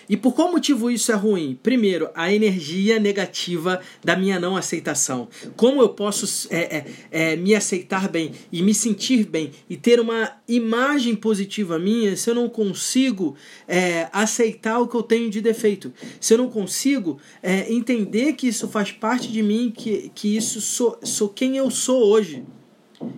E 0.08 0.16
por 0.16 0.34
qual 0.34 0.50
motivo 0.50 0.90
isso 0.90 1.12
é 1.12 1.14
ruim? 1.14 1.58
Primeiro, 1.62 2.08
a 2.14 2.32
energia 2.32 2.98
negativa 2.98 3.80
da 4.02 4.16
minha 4.16 4.40
não 4.40 4.56
aceitação. 4.56 5.28
Como 5.56 5.82
eu 5.82 5.90
posso 5.90 6.48
é, 6.50 6.78
é, 6.78 6.86
é, 7.10 7.36
me 7.36 7.54
aceitar 7.54 8.08
bem 8.08 8.32
e 8.50 8.62
me 8.62 8.72
sentir 8.72 9.26
bem 9.26 9.50
e 9.68 9.76
ter 9.76 10.00
uma 10.00 10.32
imagem 10.48 11.14
positiva 11.14 11.78
minha 11.78 12.16
se 12.16 12.30
eu 12.30 12.34
não 12.34 12.48
consigo 12.48 13.36
é, 13.66 14.08
aceitar 14.12 14.78
o 14.78 14.88
que 14.88 14.96
eu 14.96 15.02
tenho 15.02 15.28
de 15.30 15.40
defeito? 15.40 15.92
Se 16.20 16.32
eu 16.32 16.38
não 16.38 16.48
consigo 16.48 17.18
é, 17.42 17.70
entender 17.72 18.32
que 18.32 18.48
isso 18.48 18.68
faz 18.68 18.90
parte 18.92 19.30
de 19.30 19.42
mim, 19.42 19.72
que, 19.76 20.10
que 20.14 20.36
isso 20.36 20.60
sou, 20.60 20.98
sou 21.02 21.28
quem 21.28 21.56
eu 21.56 21.70
sou 21.70 22.02
hoje? 22.02 22.44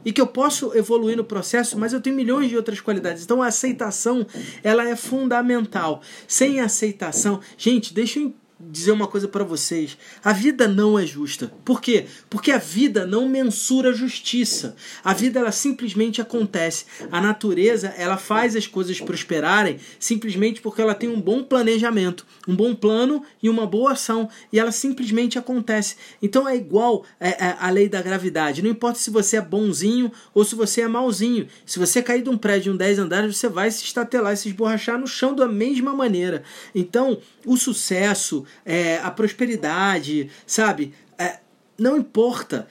E 0.05 0.13
que 0.13 0.21
eu 0.21 0.27
posso 0.27 0.77
evoluir 0.77 1.17
no 1.17 1.25
processo, 1.25 1.79
mas 1.79 1.93
eu 1.93 2.01
tenho 2.01 2.17
milhões 2.17 2.49
de 2.49 2.57
outras 2.57 2.81
qualidades. 2.81 3.23
Então 3.23 3.43
a 3.43 3.47
aceitação, 3.47 4.27
ela 4.63 4.89
é 4.89 4.97
fundamental. 4.97 6.03
Sem 6.27 6.61
aceitação, 6.61 7.41
gente, 7.57 7.95
deixa 7.95 8.19
eu 8.19 8.35
dizer 8.61 8.93
uma 8.93 9.07
coisa 9.07 9.27
para 9.27 9.43
vocês. 9.43 9.97
A 10.23 10.33
vida 10.33 10.69
não 10.69 10.99
é 10.99 11.07
justa. 11.07 11.53
Por 11.65 11.81
quê? 11.81 12.07
Porque 12.29 12.51
a 12.51 12.59
vida 12.59 13.07
não 13.07 13.29
mensura 13.29 13.93
justiça. 13.93 14.77
A 15.03 15.15
vida 15.15 15.41
ela 15.41 15.53
simplesmente 15.53 16.21
acontece. 16.21 16.85
A 17.11 17.21
natureza, 17.21 17.89
ela 17.97 18.17
faz 18.17 18.55
as 18.55 18.67
coisas 18.67 19.01
prosperarem 19.01 19.79
simplesmente 19.99 20.61
porque 20.61 20.83
ela 20.83 20.95
tem 20.95 21.09
um 21.09 21.21
bom 21.21 21.43
planejamento, 21.43 22.27
um 22.47 22.55
bom 22.55 22.75
plano 22.75 23.23
e 23.43 23.49
uma 23.49 23.67
boa 23.67 23.93
ação, 23.93 24.29
e 24.53 24.59
ela 24.59 24.73
simplesmente 24.73 25.39
acontece. 25.39 25.97
Então 26.23 26.49
é 26.49 26.57
igual 26.57 27.05
é, 27.19 27.31
é, 27.31 27.57
a 27.59 27.71
lei 27.71 27.89
da 27.89 28.03
gravidade. 28.03 28.63
Não 28.63 28.71
importa 28.71 28.99
se 28.99 29.11
você 29.11 29.37
é 29.37 29.41
bonzinho 29.41 30.13
ou 30.35 30.45
se 30.45 30.55
você 30.55 30.83
é 30.83 30.89
malzinho. 30.89 31.49
Se 31.65 31.79
você 31.79 32.03
cair 32.03 32.23
de 32.23 32.29
um 32.29 32.37
prédio 32.37 32.61
de 32.61 32.71
um 32.71 32.77
10 32.77 32.99
andares, 32.99 33.37
você 33.37 33.49
vai 33.49 33.71
se 33.71 33.85
estatelar 33.85 34.35
e 34.35 34.37
se 34.37 34.49
esborrachar 34.49 34.99
no 34.99 35.07
chão 35.07 35.35
da 35.35 35.49
mesma 35.49 35.95
maneira. 35.95 36.43
Então, 36.75 37.19
o 37.45 37.57
sucesso, 37.57 38.45
é, 38.65 38.99
a 38.99 39.11
prosperidade, 39.11 40.31
sabe? 40.47 40.95
É, 41.19 41.39
não 41.79 41.97
importa. 41.97 42.69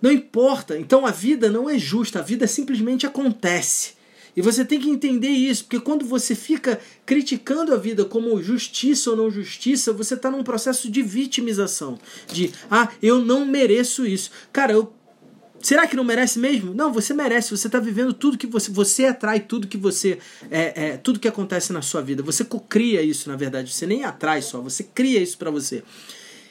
Não 0.00 0.10
importa. 0.10 0.78
Então 0.78 1.06
a 1.06 1.10
vida 1.10 1.50
não 1.50 1.68
é 1.68 1.78
justa, 1.78 2.18
a 2.20 2.22
vida 2.22 2.46
simplesmente 2.46 3.06
acontece. 3.06 3.96
E 4.36 4.42
você 4.42 4.66
tem 4.66 4.78
que 4.78 4.90
entender 4.90 5.30
isso, 5.30 5.64
porque 5.64 5.80
quando 5.80 6.04
você 6.04 6.34
fica 6.34 6.78
criticando 7.06 7.72
a 7.72 7.78
vida 7.78 8.04
como 8.04 8.42
justiça 8.42 9.10
ou 9.10 9.16
não 9.16 9.30
justiça, 9.30 9.94
você 9.94 10.12
está 10.12 10.30
num 10.30 10.44
processo 10.44 10.90
de 10.90 11.00
vitimização. 11.00 11.98
De, 12.30 12.52
ah, 12.70 12.90
eu 13.02 13.24
não 13.24 13.46
mereço 13.46 14.06
isso. 14.06 14.30
Cara, 14.52 14.74
eu 14.74 14.92
Será 15.66 15.84
que 15.84 15.96
não 15.96 16.04
merece 16.04 16.38
mesmo? 16.38 16.72
Não, 16.72 16.92
você 16.92 17.12
merece. 17.12 17.50
Você 17.50 17.66
está 17.66 17.80
vivendo 17.80 18.12
tudo 18.12 18.38
que 18.38 18.46
você. 18.46 18.70
Você 18.70 19.06
atrai 19.06 19.40
tudo 19.40 19.66
que 19.66 19.76
você. 19.76 20.16
É, 20.48 20.90
é, 20.90 20.96
tudo 20.96 21.18
que 21.18 21.26
acontece 21.26 21.72
na 21.72 21.82
sua 21.82 22.00
vida. 22.00 22.22
Você 22.22 22.46
cria 22.68 23.02
isso, 23.02 23.28
na 23.28 23.34
verdade. 23.34 23.72
Você 23.72 23.84
nem 23.84 24.04
atrai 24.04 24.42
só, 24.42 24.60
você 24.60 24.84
cria 24.84 25.20
isso 25.20 25.36
para 25.36 25.50
você. 25.50 25.82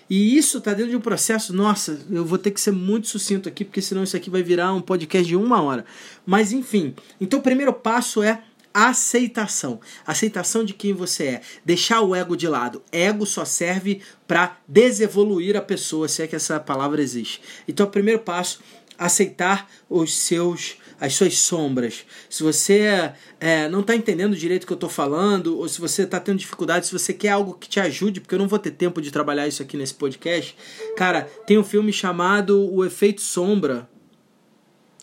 E 0.10 0.38
isso 0.38 0.57
está 0.57 0.74
dentro 0.74 0.91
de 0.91 0.98
um 0.98 1.00
processo. 1.00 1.53
Nossa, 1.53 1.98
eu 2.12 2.25
vou 2.25 2.38
ter 2.38 2.51
que 2.51 2.60
ser 2.60 2.72
muito 2.72 3.07
sucinto 3.07 3.48
aqui, 3.48 3.63
porque 3.63 3.81
senão 3.81 4.03
isso 4.03 4.17
aqui 4.17 4.29
vai 4.29 4.43
virar 4.43 4.74
um 4.74 4.81
podcast 4.81 5.25
de 5.25 5.38
uma 5.38 5.62
hora. 5.62 5.86
Mas 6.25 6.51
enfim. 6.51 6.93
Então 7.22 7.39
o 7.39 7.41
primeiro 7.41 7.72
passo 7.72 8.22
é 8.22 8.43
aceitação. 8.74 9.79
Aceitação 10.05 10.65
de 10.65 10.74
quem 10.74 10.91
você 10.91 11.24
é. 11.24 11.41
Deixar 11.63 12.01
o 12.01 12.13
ego 12.13 12.36
de 12.36 12.50
lado. 12.50 12.84
Ego 12.91 13.25
só 13.25 13.45
serve 13.45 14.01
para 14.27 14.57
desevoluir 14.67 15.55
a 15.55 15.62
pessoa, 15.62 16.10
se 16.10 16.22
é 16.22 16.27
que 16.27 16.36
essa 16.36 16.60
palavra 16.60 17.01
existe. 17.01 17.41
Então, 17.65 17.86
o 17.86 17.89
primeiro 17.89 18.19
passo 18.19 18.60
aceitar 18.98 19.70
os 19.90 20.16
seus 20.16 20.78
as 21.00 21.14
suas 21.14 21.38
sombras. 21.38 22.06
Se 22.30 22.42
você 22.42 23.12
é, 23.40 23.68
não 23.68 23.82
está 23.82 23.96
entendendo 23.96 24.36
direito 24.36 24.64
o 24.64 24.68
que 24.68 24.74
eu 24.74 24.75
estou 24.75 24.90
falando, 24.90 25.58
ou 25.58 25.68
se 25.68 25.80
você 25.80 26.04
está 26.04 26.20
tendo 26.20 26.40
dificuldade, 26.40 26.88
se 26.88 26.94
você 26.94 27.14
quer 27.14 27.30
algo 27.30 27.54
que 27.54 27.68
te 27.68 27.80
ajude, 27.80 28.22
porque 28.22 28.36
eu 28.36 28.40
não 28.40 28.48
vou 28.48 28.60
ter 28.60 28.72
tempo 28.72 29.02
de 29.02 29.12
trabalhar 29.12 29.48
isso 29.48 29.62
aqui 29.62 29.75
nesse 29.78 29.94
podcast, 29.94 30.56
cara, 30.96 31.24
tem 31.46 31.58
um 31.58 31.64
filme 31.64 31.92
chamado 31.92 32.74
O 32.74 32.86
Efeito 32.86 33.22
Sombra. 33.22 33.90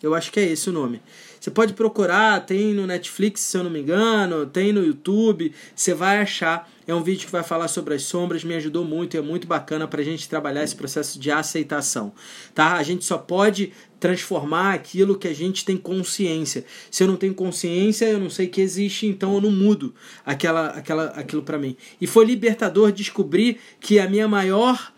Eu 0.03 0.15
acho 0.15 0.33
que 0.33 0.41
é 0.41 0.45
esse 0.45 0.69
o 0.69 0.73
nome. 0.73 1.01
Você 1.39 1.51
pode 1.51 1.73
procurar, 1.75 2.45
tem 2.47 2.73
no 2.73 2.87
Netflix, 2.87 3.41
se 3.41 3.57
eu 3.57 3.65
não 3.65 3.71
me 3.71 3.81
engano, 3.81 4.47
tem 4.47 4.73
no 4.73 4.85
YouTube, 4.85 5.53
você 5.75 5.95
vai 5.95 6.19
achar. 6.19 6.71
É 6.87 6.95
um 6.95 7.03
vídeo 7.03 7.27
que 7.27 7.33
vai 7.33 7.43
falar 7.43 7.69
sobre 7.69 7.95
as 7.95 8.03
sombras, 8.03 8.45
me 8.45 8.55
ajudou 8.55 8.85
muito 8.85 9.15
e 9.15 9.19
é 9.19 9.21
muito 9.21 9.47
bacana 9.47 9.87
para 9.87 10.01
a 10.01 10.05
gente 10.05 10.29
trabalhar 10.29 10.65
esse 10.65 10.75
processo 10.75 11.19
de 11.19 11.31
aceitação. 11.31 12.13
Tá? 12.55 12.75
A 12.75 12.83
gente 12.83 13.05
só 13.05 13.19
pode 13.19 13.73
transformar 14.01 14.75
aquilo 14.75 15.17
que 15.17 15.29
a 15.29 15.35
gente 15.35 15.65
tem 15.65 15.77
consciência. 15.77 16.65
Se 16.91 17.05
eu 17.05 17.09
não 17.09 17.17
tenho 17.17 17.35
consciência, 17.35 18.07
eu 18.07 18.19
não 18.19 18.31
sei 18.31 18.49
que 18.49 18.61
existe, 18.61 19.07
então 19.07 19.35
eu 19.35 19.41
não 19.41 19.51
mudo 19.51 19.95
aquela, 20.27 20.69
aquela, 20.69 21.07
aquilo 21.07 21.43
para 21.43 21.59
mim. 21.59 21.77
E 22.01 22.07
foi 22.07 22.25
libertador 22.25 22.91
descobrir 22.91 23.59
que 23.81 24.01
a 24.01 24.09
minha 24.09 24.27
maior, 24.27 24.93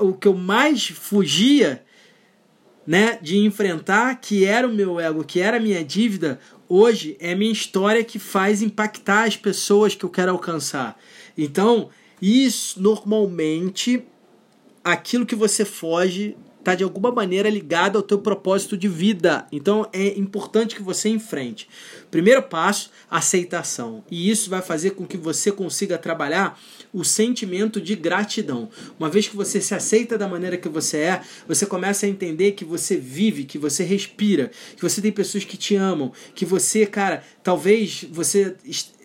o 0.00 0.12
que 0.12 0.28
eu 0.28 0.34
mais 0.34 0.88
fugia 0.88 1.82
né, 2.86 3.18
de 3.20 3.38
enfrentar, 3.38 4.20
que 4.20 4.44
era 4.44 4.66
o 4.66 4.72
meu 4.72 5.00
ego, 5.00 5.24
que 5.24 5.40
era 5.40 5.56
a 5.56 5.60
minha 5.60 5.84
dívida, 5.84 6.38
hoje 6.68 7.16
é 7.18 7.34
minha 7.34 7.52
história 7.52 8.04
que 8.04 8.18
faz 8.18 8.62
impactar 8.62 9.24
as 9.24 9.36
pessoas 9.36 9.94
que 9.94 10.04
eu 10.04 10.10
quero 10.10 10.32
alcançar. 10.32 10.98
Então, 11.36 11.88
isso 12.20 12.80
normalmente 12.80 14.04
aquilo 14.82 15.24
que 15.26 15.34
você 15.34 15.64
foge 15.64 16.36
está 16.64 16.74
de 16.74 16.82
alguma 16.82 17.12
maneira 17.12 17.50
ligado 17.50 17.96
ao 17.96 18.02
teu 18.02 18.18
propósito 18.18 18.76
de 18.76 18.88
vida. 18.88 19.46
Então 19.52 19.86
é 19.92 20.18
importante 20.18 20.74
que 20.74 20.82
você 20.82 21.10
enfrente. 21.10 21.68
Primeiro 22.10 22.42
passo, 22.42 22.90
aceitação. 23.10 24.02
E 24.10 24.30
isso 24.30 24.48
vai 24.48 24.62
fazer 24.62 24.90
com 24.90 25.06
que 25.06 25.16
você 25.16 25.52
consiga 25.52 25.98
trabalhar 25.98 26.58
o 26.92 27.04
sentimento 27.04 27.80
de 27.80 27.94
gratidão. 27.94 28.70
Uma 28.98 29.10
vez 29.10 29.28
que 29.28 29.36
você 29.36 29.60
se 29.60 29.74
aceita 29.74 30.16
da 30.16 30.26
maneira 30.26 30.56
que 30.56 30.68
você 30.68 30.98
é, 30.98 31.20
você 31.46 31.66
começa 31.66 32.06
a 32.06 32.08
entender 32.08 32.52
que 32.52 32.64
você 32.64 32.96
vive, 32.96 33.44
que 33.44 33.58
você 33.58 33.84
respira, 33.84 34.50
que 34.76 34.82
você 34.82 35.02
tem 35.02 35.12
pessoas 35.12 35.44
que 35.44 35.56
te 35.56 35.76
amam, 35.76 36.12
que 36.34 36.46
você, 36.46 36.86
cara, 36.86 37.22
talvez 37.42 38.06
você 38.10 38.56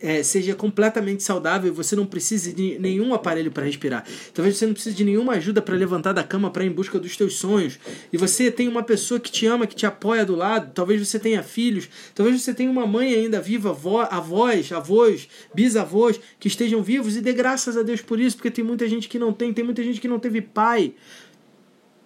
é, 0.01 0.23
seja 0.23 0.55
completamente 0.55 1.23
saudável 1.23 1.71
e 1.71 1.75
você 1.75 1.95
não 1.95 2.05
precise 2.05 2.53
de 2.53 2.79
nenhum 2.79 3.13
aparelho 3.13 3.51
para 3.51 3.65
respirar. 3.65 4.05
Talvez 4.33 4.57
você 4.57 4.65
não 4.65 4.73
precise 4.73 4.95
de 4.95 5.03
nenhuma 5.03 5.33
ajuda 5.33 5.61
para 5.61 5.75
levantar 5.75 6.13
da 6.13 6.23
cama 6.23 6.49
para 6.49 6.63
ir 6.63 6.67
em 6.67 6.71
busca 6.71 6.97
dos 6.99 7.15
teus 7.17 7.35
sonhos. 7.35 7.79
E 8.11 8.17
você 8.17 8.49
tem 8.49 8.67
uma 8.67 8.83
pessoa 8.83 9.19
que 9.19 9.31
te 9.31 9.45
ama, 9.45 9.67
que 9.67 9.75
te 9.75 9.85
apoia 9.85 10.25
do 10.25 10.35
lado. 10.35 10.71
Talvez 10.73 11.05
você 11.05 11.19
tenha 11.19 11.43
filhos. 11.43 11.89
Talvez 12.15 12.41
você 12.41 12.53
tenha 12.53 12.71
uma 12.71 12.87
mãe 12.87 13.13
ainda 13.13 13.41
viva, 13.41 13.69
avós, 14.09 14.71
avós, 14.71 15.27
bisavós 15.53 16.19
que 16.39 16.47
estejam 16.47 16.81
vivos 16.81 17.17
e 17.17 17.21
dê 17.21 17.33
graças 17.33 17.75
a 17.75 17.83
Deus 17.83 18.01
por 18.01 18.19
isso, 18.19 18.37
porque 18.37 18.51
tem 18.51 18.63
muita 18.63 18.87
gente 18.87 19.09
que 19.09 19.19
não 19.19 19.33
tem, 19.33 19.53
tem 19.53 19.65
muita 19.65 19.83
gente 19.83 19.99
que 19.99 20.07
não 20.07 20.19
teve 20.19 20.41
pai. 20.41 20.93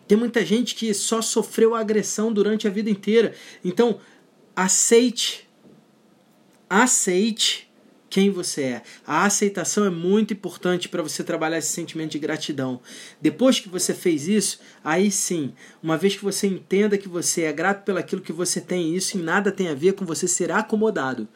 Tem 0.07 0.17
muita 0.17 0.45
gente 0.45 0.75
que 0.75 0.93
só 0.93 1.21
sofreu 1.21 1.75
agressão 1.75 2.33
durante 2.33 2.67
a 2.67 2.71
vida 2.71 2.89
inteira. 2.89 3.33
Então, 3.63 3.99
aceite. 4.55 5.47
Aceite 6.69 7.62
quem 8.13 8.29
você 8.29 8.61
é. 8.61 8.81
A 9.07 9.25
aceitação 9.25 9.85
é 9.85 9.89
muito 9.89 10.33
importante 10.33 10.87
para 10.87 11.01
você 11.01 11.23
trabalhar 11.23 11.57
esse 11.57 11.73
sentimento 11.73 12.11
de 12.11 12.19
gratidão. 12.19 12.79
Depois 13.19 13.59
que 13.59 13.67
você 13.67 13.91
fez 13.91 14.27
isso, 14.27 14.59
aí 14.83 15.09
sim, 15.09 15.51
uma 15.81 15.97
vez 15.97 16.15
que 16.15 16.23
você 16.23 16.45
entenda 16.45 16.95
que 16.95 17.09
você 17.09 17.41
é 17.41 17.51
grato 17.51 17.83
pelo 17.83 17.97
aquilo 17.97 18.21
que 18.21 18.31
você 18.31 18.61
tem, 18.61 18.95
isso 18.95 19.17
em 19.17 19.21
nada 19.23 19.51
tem 19.51 19.67
a 19.67 19.73
ver 19.73 19.93
com 19.93 20.05
você 20.05 20.27
ser 20.27 20.51
acomodado. 20.51 21.27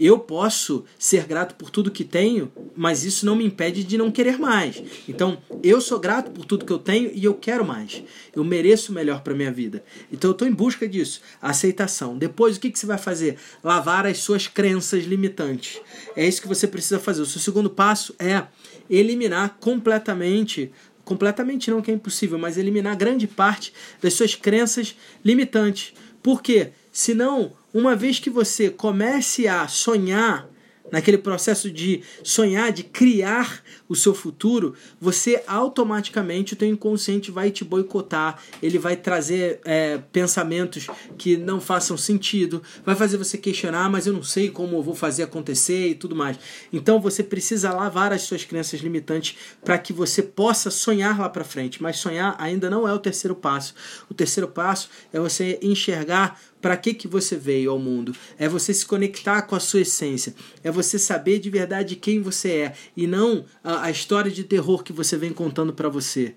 Eu 0.00 0.18
posso 0.18 0.86
ser 0.98 1.26
grato 1.26 1.54
por 1.56 1.68
tudo 1.68 1.90
que 1.90 2.04
tenho, 2.04 2.50
mas 2.74 3.04
isso 3.04 3.26
não 3.26 3.36
me 3.36 3.44
impede 3.44 3.84
de 3.84 3.98
não 3.98 4.10
querer 4.10 4.38
mais. 4.38 4.82
Então, 5.06 5.36
eu 5.62 5.78
sou 5.78 6.00
grato 6.00 6.30
por 6.30 6.46
tudo 6.46 6.64
que 6.64 6.72
eu 6.72 6.78
tenho 6.78 7.10
e 7.12 7.22
eu 7.22 7.34
quero 7.34 7.66
mais. 7.66 8.02
Eu 8.34 8.42
mereço 8.42 8.94
melhor 8.94 9.20
para 9.20 9.34
minha 9.34 9.52
vida. 9.52 9.84
Então, 10.10 10.30
eu 10.30 10.32
estou 10.32 10.48
em 10.48 10.52
busca 10.52 10.88
disso. 10.88 11.20
Aceitação. 11.42 12.16
Depois, 12.16 12.56
o 12.56 12.60
que, 12.60 12.70
que 12.70 12.78
você 12.78 12.86
vai 12.86 12.96
fazer? 12.96 13.36
Lavar 13.62 14.06
as 14.06 14.16
suas 14.20 14.46
crenças 14.46 15.04
limitantes. 15.04 15.82
É 16.16 16.26
isso 16.26 16.40
que 16.40 16.48
você 16.48 16.66
precisa 16.66 16.98
fazer. 16.98 17.20
O 17.20 17.26
seu 17.26 17.40
segundo 17.40 17.68
passo 17.68 18.14
é 18.18 18.44
eliminar 18.88 19.58
completamente 19.60 20.72
completamente 21.04 21.70
não 21.70 21.82
que 21.82 21.90
é 21.90 21.94
impossível, 21.94 22.38
mas 22.38 22.56
eliminar 22.56 22.96
grande 22.96 23.26
parte 23.26 23.72
das 24.00 24.14
suas 24.14 24.36
crenças 24.36 24.96
limitantes. 25.24 25.92
Por 26.22 26.40
quê? 26.40 26.70
Senão 26.92 27.52
uma 27.72 27.94
vez 27.94 28.18
que 28.18 28.30
você 28.30 28.70
comece 28.70 29.46
a 29.46 29.66
sonhar, 29.68 30.48
naquele 30.90 31.18
processo 31.18 31.70
de 31.70 32.02
sonhar, 32.22 32.72
de 32.72 32.82
criar 32.82 33.62
o 33.88 33.94
seu 33.94 34.14
futuro, 34.14 34.74
você 35.00 35.42
automaticamente, 35.46 36.54
o 36.54 36.56
teu 36.56 36.68
inconsciente 36.68 37.30
vai 37.30 37.50
te 37.50 37.64
boicotar, 37.64 38.42
ele 38.62 38.78
vai 38.78 38.96
trazer 38.96 39.60
é, 39.64 39.98
pensamentos 40.12 40.86
que 41.16 41.36
não 41.36 41.60
façam 41.60 41.96
sentido, 41.96 42.62
vai 42.84 42.94
fazer 42.94 43.16
você 43.16 43.38
questionar, 43.38 43.88
mas 43.90 44.06
eu 44.06 44.12
não 44.12 44.22
sei 44.22 44.50
como 44.50 44.76
eu 44.76 44.82
vou 44.82 44.94
fazer 44.94 45.22
acontecer 45.22 45.88
e 45.88 45.94
tudo 45.94 46.14
mais. 46.14 46.38
Então 46.72 47.00
você 47.00 47.22
precisa 47.22 47.72
lavar 47.72 48.12
as 48.12 48.22
suas 48.22 48.44
crenças 48.44 48.80
limitantes 48.80 49.36
para 49.64 49.78
que 49.78 49.92
você 49.92 50.22
possa 50.22 50.70
sonhar 50.70 51.18
lá 51.18 51.28
para 51.28 51.44
frente, 51.44 51.82
mas 51.82 51.98
sonhar 51.98 52.36
ainda 52.38 52.70
não 52.70 52.86
é 52.86 52.92
o 52.92 52.98
terceiro 52.98 53.34
passo. 53.34 53.74
O 54.08 54.14
terceiro 54.14 54.48
passo 54.48 54.88
é 55.12 55.20
você 55.20 55.58
enxergar 55.62 56.40
para 56.60 56.76
que, 56.76 56.92
que 56.92 57.08
você 57.08 57.36
veio 57.36 57.70
ao 57.70 57.78
mundo? 57.78 58.14
É 58.38 58.48
você 58.48 58.74
se 58.74 58.84
conectar 58.84 59.42
com 59.42 59.56
a 59.56 59.60
sua 59.60 59.80
essência. 59.80 60.34
É 60.62 60.70
você 60.70 60.98
saber 60.98 61.38
de 61.38 61.50
verdade 61.50 61.96
quem 61.96 62.20
você 62.20 62.50
é 62.50 62.72
e 62.96 63.06
não 63.06 63.44
a, 63.64 63.84
a 63.84 63.90
história 63.90 64.30
de 64.30 64.44
terror 64.44 64.82
que 64.82 64.92
você 64.92 65.16
vem 65.16 65.32
contando 65.32 65.72
para 65.72 65.88
você. 65.88 66.34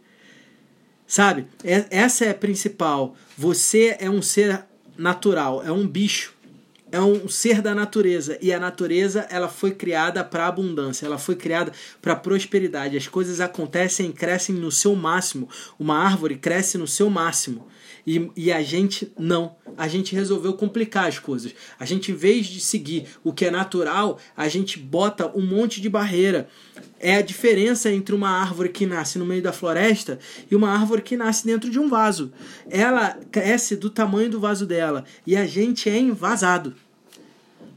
Sabe? 1.05 1.47
É, 1.63 1.85
essa 1.89 2.25
é 2.25 2.29
a 2.29 2.35
principal. 2.35 3.15
Você 3.37 3.97
é 3.99 4.09
um 4.09 4.21
ser 4.21 4.65
natural, 4.97 5.61
é 5.63 5.71
um 5.71 5.87
bicho. 5.87 6.33
É 6.91 7.01
um 7.01 7.27
ser 7.27 7.59
da 7.59 7.73
natureza 7.73 8.37
e 8.39 8.53
a 8.53 8.59
natureza 8.59 9.25
ela 9.31 9.49
foi 9.49 9.71
criada 9.71 10.23
para 10.23 10.45
abundância, 10.45 11.07
ela 11.07 11.17
foi 11.17 11.35
criada 11.35 11.71
para 11.99 12.15
prosperidade. 12.15 12.95
As 12.95 13.07
coisas 13.07 13.41
acontecem 13.41 14.11
e 14.11 14.13
crescem 14.13 14.53
no 14.53 14.71
seu 14.71 14.95
máximo. 14.95 15.49
Uma 15.79 15.97
árvore 15.97 16.35
cresce 16.35 16.77
no 16.77 16.85
seu 16.85 17.09
máximo. 17.09 17.67
E, 18.05 18.29
e 18.35 18.51
a 18.51 18.61
gente 18.61 19.11
não. 19.17 19.55
A 19.77 19.87
gente 19.87 20.13
resolveu 20.13 20.53
complicar 20.53 21.07
as 21.07 21.19
coisas. 21.19 21.53
A 21.79 21.85
gente, 21.85 22.11
em 22.11 22.15
vez 22.15 22.45
de 22.45 22.59
seguir 22.59 23.05
o 23.23 23.33
que 23.33 23.45
é 23.45 23.51
natural, 23.51 24.19
a 24.35 24.47
gente 24.47 24.77
bota 24.77 25.31
um 25.35 25.41
monte 25.41 25.81
de 25.81 25.89
barreira. 25.89 26.47
É 26.99 27.15
a 27.15 27.21
diferença 27.21 27.91
entre 27.91 28.13
uma 28.13 28.29
árvore 28.29 28.69
que 28.69 28.85
nasce 28.85 29.17
no 29.17 29.25
meio 29.25 29.41
da 29.41 29.53
floresta 29.53 30.19
e 30.49 30.55
uma 30.55 30.69
árvore 30.69 31.01
que 31.01 31.17
nasce 31.17 31.45
dentro 31.45 31.69
de 31.69 31.79
um 31.79 31.89
vaso. 31.89 32.31
Ela 32.69 33.17
cresce 33.31 33.75
do 33.75 33.89
tamanho 33.89 34.29
do 34.29 34.39
vaso 34.39 34.65
dela 34.65 35.05
e 35.25 35.35
a 35.35 35.45
gente 35.45 35.89
é 35.89 35.97
invasado 35.97 36.75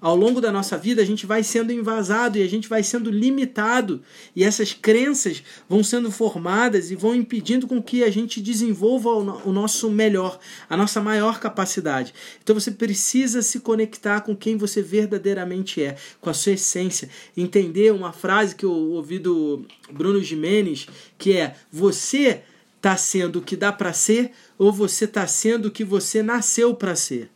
ao 0.06 0.14
longo 0.14 0.40
da 0.40 0.52
nossa 0.52 0.78
vida, 0.78 1.02
a 1.02 1.04
gente 1.04 1.26
vai 1.26 1.42
sendo 1.42 1.72
invasado 1.72 2.38
e 2.38 2.42
a 2.44 2.48
gente 2.48 2.68
vai 2.68 2.80
sendo 2.80 3.10
limitado. 3.10 4.00
E 4.36 4.44
essas 4.44 4.72
crenças 4.72 5.42
vão 5.68 5.82
sendo 5.82 6.12
formadas 6.12 6.92
e 6.92 6.94
vão 6.94 7.12
impedindo 7.12 7.66
com 7.66 7.82
que 7.82 8.04
a 8.04 8.08
gente 8.08 8.40
desenvolva 8.40 9.10
o 9.10 9.52
nosso 9.52 9.90
melhor, 9.90 10.38
a 10.70 10.76
nossa 10.76 11.00
maior 11.00 11.40
capacidade. 11.40 12.14
Então 12.40 12.54
você 12.54 12.70
precisa 12.70 13.42
se 13.42 13.58
conectar 13.58 14.20
com 14.20 14.36
quem 14.36 14.56
você 14.56 14.80
verdadeiramente 14.80 15.82
é, 15.82 15.96
com 16.20 16.30
a 16.30 16.34
sua 16.34 16.52
essência. 16.52 17.10
Entender 17.36 17.92
uma 17.92 18.12
frase 18.12 18.54
que 18.54 18.64
eu 18.64 18.70
ouvi 18.70 19.18
do 19.18 19.66
Bruno 19.90 20.22
Jimenez, 20.22 20.86
que 21.18 21.36
é: 21.36 21.56
Você 21.72 22.42
está 22.76 22.96
sendo 22.96 23.40
o 23.40 23.42
que 23.42 23.56
dá 23.56 23.72
para 23.72 23.92
ser 23.92 24.30
ou 24.56 24.72
você 24.72 25.04
está 25.04 25.26
sendo 25.26 25.66
o 25.66 25.70
que 25.72 25.82
você 25.84 26.22
nasceu 26.22 26.76
para 26.76 26.94
ser? 26.94 27.28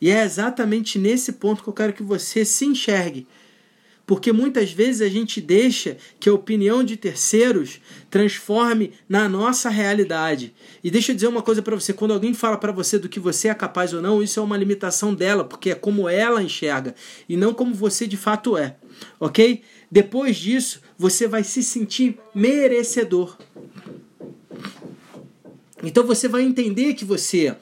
E 0.00 0.10
é 0.10 0.22
exatamente 0.22 0.98
nesse 0.98 1.32
ponto 1.32 1.62
que 1.62 1.68
eu 1.68 1.72
quero 1.72 1.92
que 1.92 2.02
você 2.02 2.44
se 2.44 2.64
enxergue. 2.64 3.26
Porque 4.08 4.32
muitas 4.32 4.72
vezes 4.72 5.02
a 5.02 5.08
gente 5.08 5.38
deixa 5.38 5.98
que 6.18 6.30
a 6.30 6.32
opinião 6.32 6.82
de 6.82 6.96
terceiros 6.96 7.78
transforme 8.08 8.94
na 9.06 9.28
nossa 9.28 9.68
realidade. 9.68 10.54
E 10.82 10.90
deixa 10.90 11.12
eu 11.12 11.14
dizer 11.14 11.26
uma 11.26 11.42
coisa 11.42 11.60
para 11.60 11.74
você: 11.74 11.92
quando 11.92 12.14
alguém 12.14 12.32
fala 12.32 12.56
para 12.56 12.72
você 12.72 12.98
do 12.98 13.06
que 13.06 13.20
você 13.20 13.48
é 13.48 13.54
capaz 13.54 13.92
ou 13.92 14.00
não, 14.00 14.22
isso 14.22 14.40
é 14.40 14.42
uma 14.42 14.56
limitação 14.56 15.12
dela, 15.14 15.44
porque 15.44 15.72
é 15.72 15.74
como 15.74 16.08
ela 16.08 16.42
enxerga 16.42 16.94
e 17.28 17.36
não 17.36 17.52
como 17.52 17.74
você 17.74 18.06
de 18.06 18.16
fato 18.16 18.56
é. 18.56 18.76
Ok? 19.20 19.60
Depois 19.90 20.38
disso, 20.38 20.80
você 20.96 21.28
vai 21.28 21.44
se 21.44 21.62
sentir 21.62 22.18
merecedor. 22.34 23.36
Então 25.82 26.06
você 26.06 26.28
vai 26.28 26.44
entender 26.44 26.94
que 26.94 27.04
você 27.04 27.54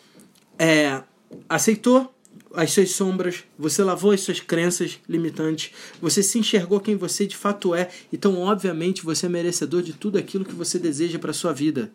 é, 0.57 1.03
aceitou, 1.49 2.15
as 2.57 2.73
suas 2.73 2.91
sombras, 2.93 3.45
você 3.59 3.85
lavou 3.85 4.13
as 4.13 4.23
suas 4.23 4.41
crenças 4.41 4.99
limitantes, 5.07 5.73
você 6.01 6.23
se 6.23 6.39
enxergou 6.39 6.81
quem 6.81 6.97
você 6.97 7.27
de 7.27 7.37
fato 7.37 7.75
é, 7.75 7.91
então 8.11 8.41
obviamente 8.41 9.05
você 9.05 9.27
é 9.27 9.29
merecedor 9.29 9.83
de 9.83 9.93
tudo 9.93 10.17
aquilo 10.17 10.45
que 10.45 10.55
você 10.55 10.79
deseja 10.79 11.19
para 11.19 11.35
sua 11.35 11.53
vida. 11.53 11.93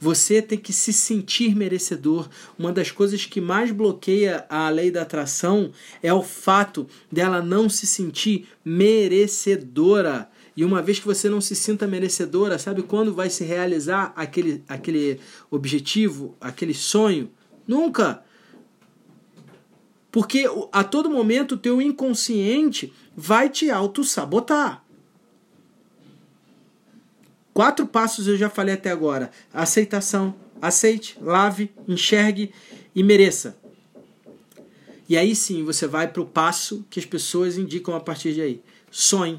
Você 0.00 0.40
tem 0.40 0.56
que 0.56 0.72
se 0.72 0.92
sentir 0.92 1.56
merecedor. 1.56 2.28
Uma 2.56 2.70
das 2.72 2.92
coisas 2.92 3.24
que 3.26 3.40
mais 3.40 3.72
bloqueia 3.72 4.46
a 4.48 4.70
lei 4.70 4.92
da 4.92 5.02
atração 5.02 5.72
é 6.00 6.14
o 6.14 6.22
fato 6.22 6.86
dela 7.10 7.42
não 7.42 7.68
se 7.68 7.84
sentir 7.84 8.46
merecedora. 8.64 10.30
E 10.56 10.64
uma 10.64 10.80
vez 10.80 11.00
que 11.00 11.06
você 11.06 11.28
não 11.28 11.40
se 11.40 11.56
sinta 11.56 11.84
merecedora, 11.84 12.60
sabe 12.60 12.82
quando 12.82 13.12
vai 13.12 13.28
se 13.28 13.42
realizar 13.42 14.12
aquele, 14.14 14.62
aquele 14.68 15.18
objetivo, 15.50 16.36
aquele 16.40 16.74
sonho? 16.74 17.28
Nunca! 17.66 18.22
Porque 20.18 20.46
a 20.72 20.82
todo 20.82 21.08
momento 21.08 21.52
o 21.52 21.56
teu 21.56 21.80
inconsciente 21.80 22.92
vai 23.16 23.48
te 23.48 23.70
auto-sabotar. 23.70 24.84
Quatro 27.54 27.86
passos 27.86 28.26
eu 28.26 28.36
já 28.36 28.50
falei 28.50 28.74
até 28.74 28.90
agora: 28.90 29.30
aceitação, 29.54 30.34
aceite, 30.60 31.16
lave, 31.20 31.70
enxergue 31.86 32.52
e 32.96 33.04
mereça. 33.04 33.56
E 35.08 35.16
aí 35.16 35.36
sim 35.36 35.62
você 35.62 35.86
vai 35.86 36.08
para 36.08 36.20
o 36.20 36.26
passo 36.26 36.84
que 36.90 36.98
as 36.98 37.06
pessoas 37.06 37.56
indicam 37.56 37.94
a 37.94 38.00
partir 38.00 38.34
de 38.34 38.40
aí. 38.40 38.60
Sonhe. 38.90 39.38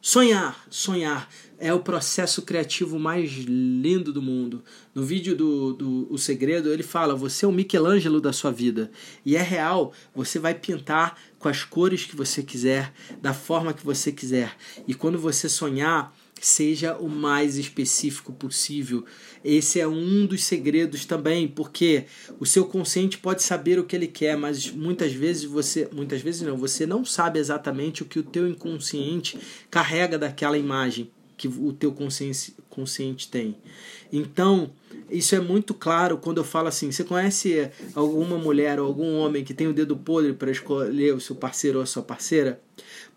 Sonhar, 0.00 0.64
sonhar 0.70 1.28
é 1.62 1.72
o 1.72 1.78
processo 1.78 2.42
criativo 2.42 2.98
mais 2.98 3.30
lindo 3.30 4.12
do 4.12 4.20
mundo. 4.20 4.64
No 4.92 5.04
vídeo 5.04 5.36
do, 5.36 5.72
do 5.72 6.08
O 6.10 6.18
Segredo, 6.18 6.72
ele 6.72 6.82
fala: 6.82 7.14
você 7.14 7.44
é 7.44 7.48
o 7.48 7.52
Michelangelo 7.52 8.20
da 8.20 8.32
sua 8.32 8.50
vida. 8.50 8.90
E 9.24 9.36
é 9.36 9.42
real, 9.42 9.92
você 10.12 10.40
vai 10.40 10.54
pintar 10.54 11.16
com 11.38 11.48
as 11.48 11.62
cores 11.62 12.04
que 12.04 12.16
você 12.16 12.42
quiser, 12.42 12.92
da 13.20 13.32
forma 13.32 13.72
que 13.72 13.84
você 13.84 14.10
quiser. 14.10 14.56
E 14.88 14.92
quando 14.92 15.20
você 15.20 15.48
sonhar, 15.48 16.12
seja 16.40 16.96
o 16.96 17.08
mais 17.08 17.56
específico 17.56 18.32
possível. 18.32 19.04
Esse 19.44 19.78
é 19.78 19.86
um 19.86 20.26
dos 20.26 20.42
segredos 20.42 21.06
também, 21.06 21.46
porque 21.46 22.06
o 22.40 22.46
seu 22.46 22.64
consciente 22.64 23.18
pode 23.18 23.44
saber 23.44 23.78
o 23.78 23.84
que 23.84 23.94
ele 23.94 24.08
quer, 24.08 24.36
mas 24.36 24.68
muitas 24.68 25.12
vezes 25.12 25.44
você, 25.44 25.88
muitas 25.92 26.20
vezes 26.20 26.42
não, 26.42 26.56
você 26.56 26.86
não 26.86 27.04
sabe 27.04 27.38
exatamente 27.38 28.02
o 28.02 28.06
que 28.06 28.18
o 28.18 28.24
teu 28.24 28.48
inconsciente 28.48 29.38
carrega 29.70 30.18
daquela 30.18 30.58
imagem 30.58 31.08
que 31.42 31.48
o 31.48 31.72
teu 31.72 31.90
consciente, 31.90 32.54
consciente 32.70 33.28
tem. 33.28 33.56
Então, 34.12 34.70
isso 35.10 35.34
é 35.34 35.40
muito 35.40 35.74
claro 35.74 36.16
quando 36.16 36.38
eu 36.38 36.44
falo 36.44 36.68
assim: 36.68 36.92
você 36.92 37.02
conhece 37.02 37.68
alguma 37.96 38.38
mulher 38.38 38.78
ou 38.78 38.86
algum 38.86 39.16
homem 39.16 39.42
que 39.42 39.52
tem 39.52 39.66
o 39.66 39.72
dedo 39.72 39.96
podre 39.96 40.34
para 40.34 40.52
escolher 40.52 41.12
o 41.12 41.20
seu 41.20 41.34
parceiro 41.34 41.78
ou 41.78 41.82
a 41.82 41.86
sua 41.86 42.02
parceira? 42.02 42.60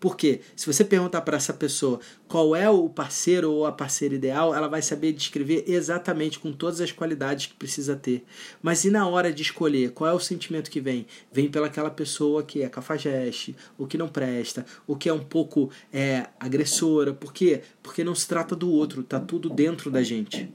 Porque 0.06 0.40
se 0.54 0.72
você 0.72 0.84
perguntar 0.84 1.22
para 1.22 1.36
essa 1.36 1.52
pessoa 1.52 1.98
qual 2.28 2.54
é 2.54 2.70
o 2.70 2.88
parceiro 2.88 3.50
ou 3.50 3.66
a 3.66 3.72
parceira 3.72 4.14
ideal, 4.14 4.54
ela 4.54 4.68
vai 4.68 4.80
saber 4.80 5.12
descrever 5.12 5.64
exatamente 5.66 6.38
com 6.38 6.52
todas 6.52 6.80
as 6.80 6.92
qualidades 6.92 7.46
que 7.46 7.54
precisa 7.54 7.96
ter. 7.96 8.24
Mas 8.62 8.84
e 8.84 8.90
na 8.90 9.08
hora 9.08 9.32
de 9.32 9.42
escolher, 9.42 9.90
qual 9.90 10.08
é 10.08 10.14
o 10.14 10.20
sentimento 10.20 10.70
que 10.70 10.80
vem? 10.80 11.08
Vem 11.32 11.50
pelaquela 11.50 11.90
pessoa 11.90 12.44
que 12.44 12.62
é 12.62 12.68
cafajeste, 12.68 13.56
o 13.76 13.84
que 13.84 13.98
não 13.98 14.06
presta, 14.06 14.64
o 14.86 14.94
que 14.94 15.08
é 15.08 15.12
um 15.12 15.24
pouco 15.24 15.72
é, 15.92 16.28
agressora. 16.38 17.12
Por 17.12 17.32
quê? 17.32 17.62
Porque 17.82 18.04
não 18.04 18.14
se 18.14 18.28
trata 18.28 18.54
do 18.54 18.70
outro, 18.70 19.02
tá 19.02 19.18
tudo 19.18 19.50
dentro 19.50 19.90
da 19.90 20.04
gente. 20.04 20.48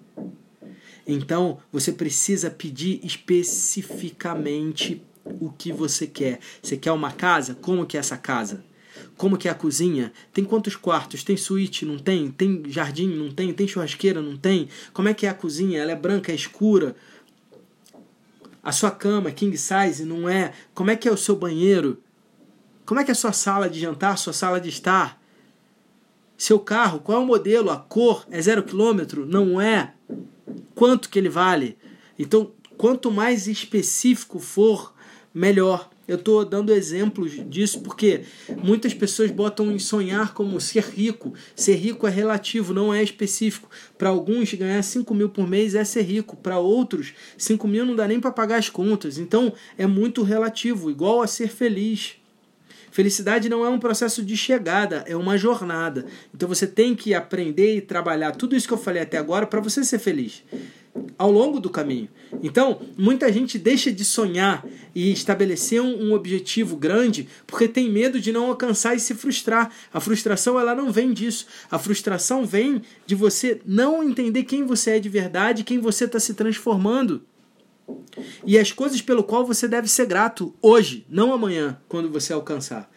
Então, 1.05 1.59
você 1.73 1.91
precisa 1.91 2.49
pedir 2.49 3.01
especificamente 3.03 5.03
o 5.25 5.49
que 5.49 5.73
você 5.73 6.07
quer. 6.07 6.39
Você 6.63 6.77
quer 6.77 6.93
uma 6.93 7.11
casa? 7.11 7.53
Como 7.55 7.85
que 7.85 7.97
é 7.97 7.99
essa 7.99 8.15
casa? 8.15 8.70
Como 9.17 9.37
que 9.37 9.47
é 9.47 9.51
a 9.51 9.55
cozinha? 9.55 10.11
Tem 10.33 10.43
quantos 10.43 10.75
quartos? 10.75 11.23
Tem 11.23 11.37
suíte? 11.37 11.85
Não 11.85 11.99
tem? 11.99 12.31
Tem 12.31 12.63
jardim? 12.67 13.07
Não 13.07 13.31
tem? 13.31 13.53
Tem 13.53 13.67
churrasqueira? 13.67 14.21
Não 14.21 14.35
tem? 14.35 14.67
Como 14.93 15.07
é 15.07 15.13
que 15.13 15.25
é 15.25 15.29
a 15.29 15.33
cozinha? 15.33 15.79
Ela 15.79 15.91
é 15.91 15.95
branca? 15.95 16.31
É 16.31 16.35
escura? 16.35 16.95
A 18.63 18.71
sua 18.71 18.91
cama 18.91 19.29
é 19.29 19.31
king 19.31 19.55
size? 19.57 20.05
Não 20.05 20.27
é? 20.27 20.53
Como 20.73 20.91
é 20.91 20.95
que 20.95 21.07
é 21.07 21.11
o 21.11 21.17
seu 21.17 21.35
banheiro? 21.35 22.01
Como 22.85 22.99
é 22.99 23.03
que 23.03 23.11
é 23.11 23.13
a 23.13 23.15
sua 23.15 23.31
sala 23.31 23.69
de 23.69 23.79
jantar? 23.79 24.17
Sua 24.17 24.33
sala 24.33 24.59
de 24.59 24.69
estar? 24.69 25.21
Seu 26.37 26.59
carro? 26.59 26.99
Qual 26.99 27.19
é 27.19 27.23
o 27.23 27.25
modelo? 27.25 27.69
A 27.69 27.77
cor? 27.77 28.25
É 28.29 28.41
zero 28.41 28.63
quilômetro? 28.63 29.25
Não 29.25 29.61
é? 29.61 29.93
Quanto 30.73 31.09
que 31.09 31.19
ele 31.19 31.29
vale? 31.29 31.77
Então, 32.17 32.51
quanto 32.77 33.11
mais 33.11 33.47
específico 33.47 34.39
for, 34.39 34.93
melhor. 35.33 35.89
Eu 36.11 36.17
estou 36.17 36.43
dando 36.43 36.73
exemplos 36.73 37.39
disso 37.49 37.79
porque 37.79 38.23
muitas 38.61 38.93
pessoas 38.93 39.31
botam 39.31 39.71
em 39.71 39.79
sonhar 39.79 40.33
como 40.33 40.59
ser 40.59 40.83
rico. 40.83 41.33
Ser 41.55 41.75
rico 41.75 42.05
é 42.05 42.09
relativo, 42.09 42.73
não 42.73 42.93
é 42.93 43.01
específico. 43.01 43.69
Para 43.97 44.09
alguns, 44.09 44.53
ganhar 44.53 44.83
5 44.83 45.15
mil 45.15 45.29
por 45.29 45.47
mês 45.47 45.73
é 45.73 45.85
ser 45.85 46.01
rico. 46.01 46.35
Para 46.35 46.59
outros, 46.59 47.13
5 47.37 47.65
mil 47.65 47.85
não 47.85 47.95
dá 47.95 48.09
nem 48.09 48.19
para 48.19 48.29
pagar 48.29 48.57
as 48.57 48.67
contas. 48.67 49.17
Então, 49.17 49.53
é 49.77 49.87
muito 49.87 50.21
relativo, 50.21 50.91
igual 50.91 51.21
a 51.21 51.27
ser 51.27 51.47
feliz. 51.47 52.20
Felicidade 52.91 53.49
não 53.49 53.65
é 53.65 53.69
um 53.69 53.79
processo 53.79 54.23
de 54.23 54.37
chegada, 54.37 55.03
é 55.07 55.15
uma 55.15 55.37
jornada. 55.37 56.05
Então 56.33 56.47
você 56.47 56.67
tem 56.67 56.93
que 56.93 57.13
aprender 57.13 57.77
e 57.77 57.81
trabalhar 57.81 58.33
tudo 58.33 58.55
isso 58.55 58.67
que 58.67 58.73
eu 58.73 58.77
falei 58.77 59.01
até 59.01 59.17
agora 59.17 59.47
para 59.47 59.61
você 59.61 59.83
ser 59.83 59.99
feliz 59.99 60.43
ao 61.17 61.31
longo 61.31 61.59
do 61.59 61.69
caminho. 61.69 62.09
Então, 62.43 62.81
muita 62.97 63.31
gente 63.31 63.57
deixa 63.57 63.91
de 63.91 64.03
sonhar 64.03 64.65
e 64.93 65.11
estabelecer 65.11 65.81
um, 65.81 66.13
objetivo 66.13 66.75
grande 66.75 67.27
porque 67.47 67.67
tem 67.67 67.89
medo 67.89 68.19
de 68.19 68.31
não 68.31 68.47
alcançar 68.47 68.95
e 68.95 68.99
se 68.99 69.13
frustrar. 69.13 69.71
A 69.93 69.99
frustração 69.99 70.59
ela 70.59 70.75
não 70.75 70.91
vem 70.91 71.13
disso. 71.13 71.45
A 71.69 71.79
frustração 71.79 72.45
vem 72.45 72.81
de 73.05 73.15
você 73.15 73.61
não 73.65 74.03
entender 74.03 74.43
quem 74.43 74.65
você 74.65 74.91
é 74.91 74.99
de 74.99 75.09
verdade, 75.09 75.63
quem 75.63 75.79
você 75.79 76.05
está 76.05 76.19
se 76.19 76.33
transformando. 76.33 77.23
E 78.45 78.57
as 78.57 78.71
coisas 78.71 79.01
pelo 79.01 79.23
qual 79.23 79.45
você 79.45 79.67
deve 79.67 79.87
ser 79.87 80.05
grato 80.05 80.53
hoje, 80.61 81.05
não 81.09 81.33
amanhã, 81.33 81.79
quando 81.87 82.09
você 82.09 82.33
alcançar. 82.33 82.89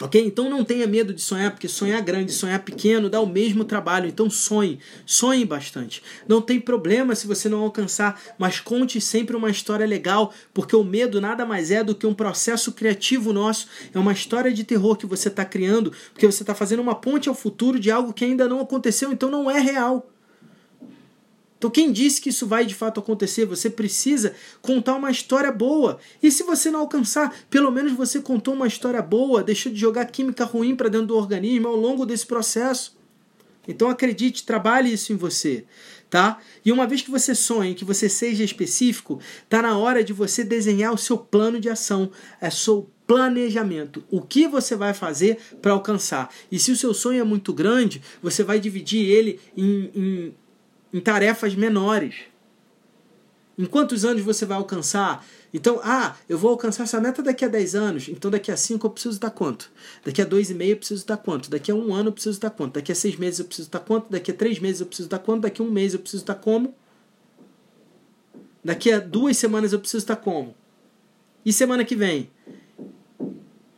Ok? 0.00 0.20
Então 0.20 0.50
não 0.50 0.64
tenha 0.64 0.88
medo 0.88 1.14
de 1.14 1.20
sonhar, 1.20 1.52
porque 1.52 1.68
sonhar 1.68 2.02
grande, 2.02 2.32
sonhar 2.32 2.58
pequeno 2.64 3.08
dá 3.08 3.20
o 3.20 3.26
mesmo 3.26 3.64
trabalho. 3.64 4.08
Então 4.08 4.28
sonhe, 4.28 4.80
sonhe 5.06 5.44
bastante. 5.44 6.02
Não 6.26 6.42
tem 6.42 6.58
problema 6.58 7.14
se 7.14 7.28
você 7.28 7.48
não 7.48 7.60
alcançar, 7.60 8.20
mas 8.36 8.58
conte 8.58 9.00
sempre 9.00 9.36
uma 9.36 9.50
história 9.50 9.86
legal, 9.86 10.34
porque 10.52 10.74
o 10.74 10.82
medo 10.82 11.20
nada 11.20 11.46
mais 11.46 11.70
é 11.70 11.84
do 11.84 11.94
que 11.94 12.08
um 12.08 12.14
processo 12.14 12.72
criativo 12.72 13.32
nosso. 13.32 13.68
É 13.94 13.98
uma 13.98 14.12
história 14.12 14.52
de 14.52 14.64
terror 14.64 14.96
que 14.96 15.06
você 15.06 15.28
está 15.28 15.44
criando, 15.44 15.92
porque 16.12 16.26
você 16.26 16.42
está 16.42 16.56
fazendo 16.56 16.82
uma 16.82 16.96
ponte 16.96 17.28
ao 17.28 17.34
futuro 17.34 17.78
de 17.78 17.88
algo 17.88 18.12
que 18.12 18.24
ainda 18.24 18.48
não 18.48 18.60
aconteceu, 18.60 19.12
então 19.12 19.30
não 19.30 19.48
é 19.48 19.60
real. 19.60 20.10
Então, 21.56 21.70
quem 21.70 21.90
disse 21.92 22.20
que 22.20 22.28
isso 22.28 22.46
vai 22.46 22.66
de 22.66 22.74
fato 22.74 23.00
acontecer? 23.00 23.46
Você 23.46 23.70
precisa 23.70 24.34
contar 24.60 24.96
uma 24.96 25.10
história 25.10 25.50
boa. 25.50 25.98
E 26.22 26.30
se 26.30 26.42
você 26.42 26.70
não 26.70 26.80
alcançar, 26.80 27.34
pelo 27.48 27.70
menos 27.70 27.92
você 27.92 28.20
contou 28.20 28.54
uma 28.54 28.66
história 28.66 29.00
boa, 29.00 29.42
deixou 29.42 29.72
de 29.72 29.78
jogar 29.78 30.04
química 30.06 30.44
ruim 30.44 30.76
para 30.76 30.88
dentro 30.88 31.08
do 31.08 31.16
organismo 31.16 31.68
ao 31.68 31.76
longo 31.76 32.04
desse 32.04 32.26
processo. 32.26 32.96
Então, 33.66 33.88
acredite, 33.88 34.44
trabalhe 34.44 34.92
isso 34.92 35.12
em 35.12 35.16
você. 35.16 35.64
Tá? 36.10 36.38
E 36.64 36.70
uma 36.70 36.86
vez 36.86 37.02
que 37.02 37.10
você 37.10 37.34
sonhe, 37.34 37.74
que 37.74 37.84
você 37.84 38.08
seja 38.08 38.44
específico, 38.44 39.18
tá 39.48 39.62
na 39.62 39.76
hora 39.76 40.04
de 40.04 40.12
você 40.12 40.44
desenhar 40.44 40.92
o 40.92 40.98
seu 40.98 41.18
plano 41.18 41.58
de 41.58 41.68
ação, 41.68 42.10
é 42.40 42.50
seu 42.50 42.88
planejamento. 43.06 44.04
O 44.10 44.20
que 44.20 44.46
você 44.46 44.76
vai 44.76 44.94
fazer 44.94 45.38
para 45.60 45.72
alcançar? 45.72 46.32
E 46.52 46.58
se 46.58 46.70
o 46.70 46.76
seu 46.76 46.94
sonho 46.94 47.20
é 47.20 47.24
muito 47.24 47.52
grande, 47.52 48.00
você 48.22 48.44
vai 48.44 48.60
dividir 48.60 49.08
ele 49.08 49.40
em, 49.56 49.90
em 49.94 50.34
em 50.94 51.00
tarefas 51.00 51.56
menores. 51.56 52.14
Em 53.58 53.66
quantos 53.66 54.04
anos 54.04 54.22
você 54.22 54.46
vai 54.46 54.56
alcançar? 54.56 55.26
Então, 55.52 55.80
ah, 55.82 56.16
eu 56.28 56.38
vou 56.38 56.52
alcançar 56.52 56.84
essa 56.84 57.00
meta 57.00 57.22
daqui 57.22 57.44
a 57.44 57.48
10 57.48 57.74
anos, 57.74 58.08
então 58.08 58.30
daqui 58.30 58.50
a 58.50 58.56
5 58.56 58.86
eu 58.86 58.90
preciso 58.90 59.14
estar 59.14 59.30
quanto? 59.30 59.70
Daqui 60.04 60.22
a 60.22 60.26
2,5 60.26 60.68
eu 60.70 60.76
preciso 60.76 61.00
estar 61.00 61.16
quanto? 61.16 61.50
Daqui 61.50 61.70
a 61.70 61.74
um 61.74 61.92
ano 61.92 62.08
eu 62.08 62.12
preciso 62.12 62.36
estar 62.36 62.50
quanto? 62.50 62.74
Daqui 62.74 62.92
a 62.92 62.94
6 62.94 63.16
meses 63.16 63.40
eu 63.40 63.44
preciso 63.44 63.68
estar 63.68 63.80
quanto? 63.80 64.10
Daqui 64.10 64.30
a 64.30 64.34
3 64.34 64.58
meses 64.60 64.80
eu 64.80 64.86
preciso 64.86 65.06
estar 65.06 65.18
quanto? 65.18 65.42
Daqui 65.42 65.60
a 65.60 65.64
um 65.64 65.70
mês 65.70 65.94
eu 65.94 66.00
preciso 66.00 66.22
estar 66.22 66.36
como? 66.36 66.74
Daqui 68.64 68.90
a 68.90 68.98
duas 68.98 69.36
semanas 69.36 69.72
eu 69.72 69.80
preciso 69.80 70.02
estar 70.02 70.16
como? 70.16 70.54
E 71.44 71.52
semana 71.52 71.84
que 71.84 71.94
vem? 71.94 72.30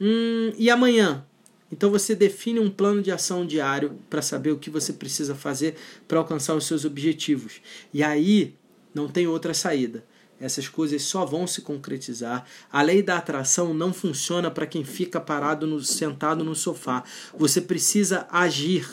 Hum, 0.00 0.52
e 0.56 0.70
amanhã? 0.70 1.25
Então 1.70 1.90
você 1.90 2.14
define 2.14 2.60
um 2.60 2.70
plano 2.70 3.02
de 3.02 3.10
ação 3.10 3.44
diário 3.44 3.98
para 4.08 4.22
saber 4.22 4.52
o 4.52 4.58
que 4.58 4.70
você 4.70 4.92
precisa 4.92 5.34
fazer 5.34 5.76
para 6.06 6.18
alcançar 6.18 6.54
os 6.54 6.66
seus 6.66 6.84
objetivos. 6.84 7.60
E 7.92 8.02
aí 8.02 8.54
não 8.94 9.08
tem 9.08 9.26
outra 9.26 9.52
saída. 9.52 10.04
Essas 10.38 10.68
coisas 10.68 11.02
só 11.02 11.24
vão 11.24 11.46
se 11.46 11.62
concretizar. 11.62 12.44
A 12.70 12.82
lei 12.82 13.02
da 13.02 13.16
atração 13.16 13.72
não 13.72 13.92
funciona 13.92 14.50
para 14.50 14.66
quem 14.66 14.84
fica 14.84 15.18
parado 15.18 15.66
no, 15.66 15.82
sentado 15.82 16.44
no 16.44 16.54
sofá. 16.54 17.02
Você 17.36 17.60
precisa 17.60 18.26
agir. 18.30 18.86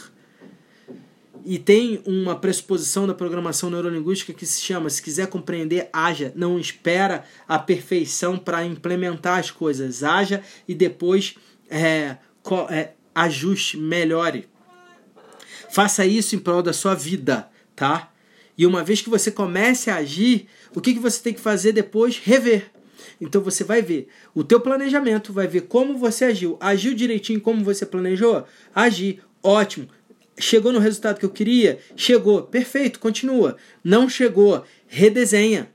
E 1.46 1.60
tem 1.60 2.02
uma 2.06 2.38
pressuposição 2.38 3.06
da 3.06 3.14
programação 3.14 3.70
neurolinguística 3.70 4.34
que 4.34 4.46
se 4.46 4.62
chama: 4.62 4.90
se 4.90 5.02
quiser 5.02 5.28
compreender, 5.28 5.90
haja. 5.92 6.32
Não 6.34 6.58
espera 6.58 7.26
a 7.46 7.60
perfeição 7.60 8.38
para 8.38 8.66
implementar 8.66 9.40
as 9.40 9.52
coisas. 9.52 10.02
Haja 10.02 10.42
e 10.66 10.74
depois 10.74 11.36
é, 11.70 12.18
ajuste, 13.14 13.78
melhore. 13.78 14.48
Faça 15.70 16.06
isso 16.06 16.36
em 16.36 16.40
prol 16.40 16.62
da 16.62 16.74
sua 16.74 16.94
vida, 16.94 17.50
tá? 17.76 18.12
E 18.58 18.66
uma 18.66 18.84
vez 18.84 19.02
que 19.02 19.10
você 19.10 19.32
comece 19.32 19.90
a 19.90 19.96
agir, 19.96 20.48
o 20.76 20.82
que, 20.82 20.94
que 20.94 21.00
você 21.00 21.22
tem 21.22 21.34
que 21.34 21.42
fazer 21.42 21.72
depois? 21.72 22.18
Rever. 22.18 22.70
Então 23.20 23.42
você 23.42 23.64
vai 23.64 23.82
ver 23.82 24.08
o 24.36 24.44
teu 24.44 24.60
planejamento, 24.60 25.34
vai 25.34 25.48
ver 25.48 25.62
como 25.62 25.98
você 25.98 26.26
agiu. 26.26 26.58
Agiu 26.60 26.94
direitinho 26.94 27.42
como 27.42 27.64
você 27.64 27.86
planejou? 27.86 28.46
Agir. 28.74 29.22
Ótimo. 29.42 29.88
Chegou 30.38 30.72
no 30.72 30.80
resultado 30.80 31.20
que 31.20 31.26
eu 31.26 31.30
queria? 31.30 31.80
Chegou. 31.96 32.44
Perfeito, 32.44 33.00
continua. 33.00 33.58
Não 33.84 34.10
chegou? 34.10 34.64
Redesenha. 34.88 35.72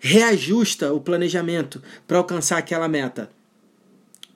Reajusta 0.00 0.92
o 0.92 1.00
planejamento 1.00 1.82
para 2.06 2.18
alcançar 2.18 2.58
aquela 2.58 2.88
meta 2.88 3.30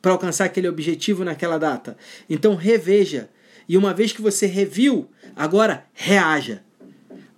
para 0.00 0.12
alcançar 0.12 0.44
aquele 0.44 0.68
objetivo 0.68 1.24
naquela 1.24 1.58
data. 1.58 1.96
Então 2.28 2.54
reveja. 2.54 3.28
E 3.68 3.76
uma 3.76 3.92
vez 3.92 4.12
que 4.12 4.22
você 4.22 4.46
reviu, 4.46 5.11
agora 5.37 5.84
reaja. 5.92 6.62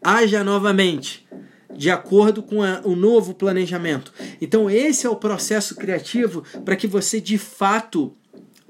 Haja 0.02 0.42
novamente, 0.42 1.26
de 1.74 1.90
acordo 1.90 2.42
com 2.42 2.62
a, 2.62 2.80
o 2.84 2.96
novo 2.96 3.34
planejamento. 3.34 4.12
Então 4.40 4.70
esse 4.70 5.06
é 5.06 5.10
o 5.10 5.16
processo 5.16 5.74
criativo 5.74 6.42
para 6.64 6.76
que 6.76 6.86
você 6.86 7.20
de 7.20 7.36
fato, 7.36 8.16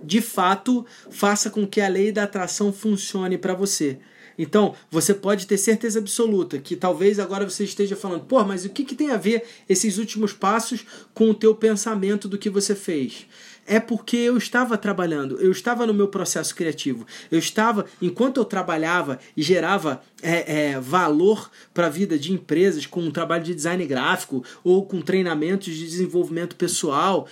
de 0.03 0.21
fato, 0.21 0.85
faça 1.11 1.51
com 1.51 1.67
que 1.67 1.81
a 1.81 1.89
lei 1.89 2.11
da 2.11 2.25
atração 2.25 2.73
funcione 2.73 3.39
para 3.39 3.55
você. 3.55 3.99
Então, 4.43 4.75
você 4.91 5.13
pode 5.13 5.47
ter 5.47 5.59
certeza 5.59 5.99
absoluta 5.99 6.59
que 6.59 6.75
talvez 6.75 7.19
agora 7.19 7.47
você 7.47 7.63
esteja 7.63 7.95
falando, 7.95 8.25
pô, 8.25 8.43
mas 8.43 8.65
o 8.65 8.71
que, 8.71 8.85
que 8.87 8.95
tem 8.95 9.11
a 9.11 9.19
ver 9.19 9.45
esses 9.69 9.99
últimos 9.99 10.33
passos 10.33 10.87
com 11.13 11.29
o 11.29 11.35
teu 11.35 11.55
pensamento 11.55 12.27
do 12.27 12.39
que 12.39 12.49
você 12.49 12.75
fez? 12.75 13.27
É 13.67 13.79
porque 13.79 14.17
eu 14.17 14.37
estava 14.37 14.77
trabalhando, 14.77 15.41
eu 15.41 15.51
estava 15.53 15.87
no 15.87 15.95
meu 15.95 16.09
processo 16.09 16.55
criativo, 16.55 17.07
eu 17.31 17.39
estava, 17.39 17.87
enquanto 18.03 18.39
eu 18.39 18.45
trabalhava 18.45 19.19
e 19.37 19.43
gerava 19.43 20.03
é, 20.23 20.71
é, 20.71 20.81
valor 20.81 21.51
para 21.73 21.87
a 21.87 21.91
vida 21.91 22.19
de 22.19 22.33
empresas 22.33 22.87
com 22.87 23.01
um 23.01 23.11
trabalho 23.11 23.45
de 23.45 23.55
design 23.55 23.85
gráfico 23.87 24.45
ou 24.65 24.85
com 24.85 25.01
treinamentos 25.01 25.75
de 25.75 25.85
desenvolvimento 25.85 26.57
pessoal, 26.57 27.29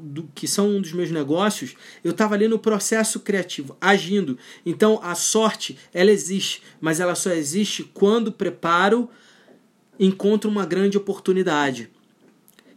do, 0.00 0.28
que 0.34 0.48
são 0.48 0.68
um 0.68 0.80
dos 0.80 0.92
meus 0.92 1.10
negócios, 1.10 1.74
eu 2.02 2.12
estava 2.12 2.34
ali 2.34 2.48
no 2.48 2.58
processo 2.58 3.20
criativo, 3.20 3.76
agindo. 3.80 4.38
Então 4.64 4.98
a 5.02 5.14
sorte, 5.14 5.78
ela 5.92 6.10
existe, 6.10 6.62
mas 6.80 7.00
ela 7.00 7.14
só 7.14 7.30
existe 7.30 7.84
quando 7.84 8.32
preparo 8.32 9.08
encontra 9.98 10.48
uma 10.48 10.64
grande 10.64 10.96
oportunidade. 10.96 11.90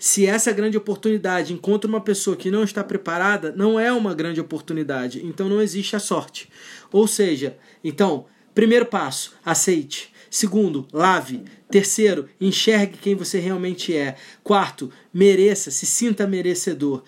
Se 0.05 0.25
essa 0.25 0.51
grande 0.51 0.75
oportunidade 0.75 1.53
encontra 1.53 1.87
uma 1.89 2.01
pessoa 2.01 2.35
que 2.35 2.51
não 2.51 2.65
está 2.65 2.83
preparada, 2.83 3.53
não 3.55 3.79
é 3.79 3.89
uma 3.89 4.13
grande 4.13 4.41
oportunidade. 4.41 5.25
Então 5.25 5.47
não 5.47 5.61
existe 5.61 5.95
a 5.95 5.99
sorte. 5.99 6.49
Ou 6.91 7.07
seja, 7.07 7.55
então, 7.81 8.25
primeiro 8.53 8.85
passo, 8.85 9.33
aceite. 9.45 10.11
Segundo, 10.29 10.85
lave. 10.91 11.45
Terceiro, 11.71 12.27
enxergue 12.41 12.97
quem 12.97 13.15
você 13.15 13.39
realmente 13.39 13.95
é. 13.95 14.17
Quarto, 14.43 14.91
mereça, 15.13 15.71
se 15.71 15.85
sinta 15.85 16.27
merecedor. 16.27 17.01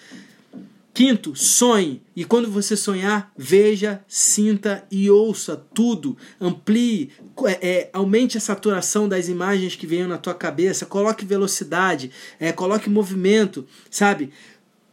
Quinto, 0.96 1.36
sonhe. 1.36 2.02
E 2.16 2.24
quando 2.24 2.50
você 2.50 2.78
sonhar, 2.78 3.30
veja, 3.38 4.02
sinta 4.08 4.88
e 4.90 5.12
ouça 5.12 5.62
tudo. 5.74 6.16
Amplie, 6.40 7.12
é, 7.44 7.70
é, 7.70 7.90
aumente 7.92 8.38
a 8.38 8.42
saturação 8.42 9.10
das 9.10 9.28
imagens 9.28 9.76
que 9.76 9.86
venham 9.86 10.08
na 10.08 10.18
tua 10.18 10.34
cabeça. 10.34 10.86
Coloque 10.86 11.26
velocidade, 11.26 12.12
é, 12.40 12.54
coloque 12.54 12.90
movimento, 12.90 13.68
sabe? 13.92 14.32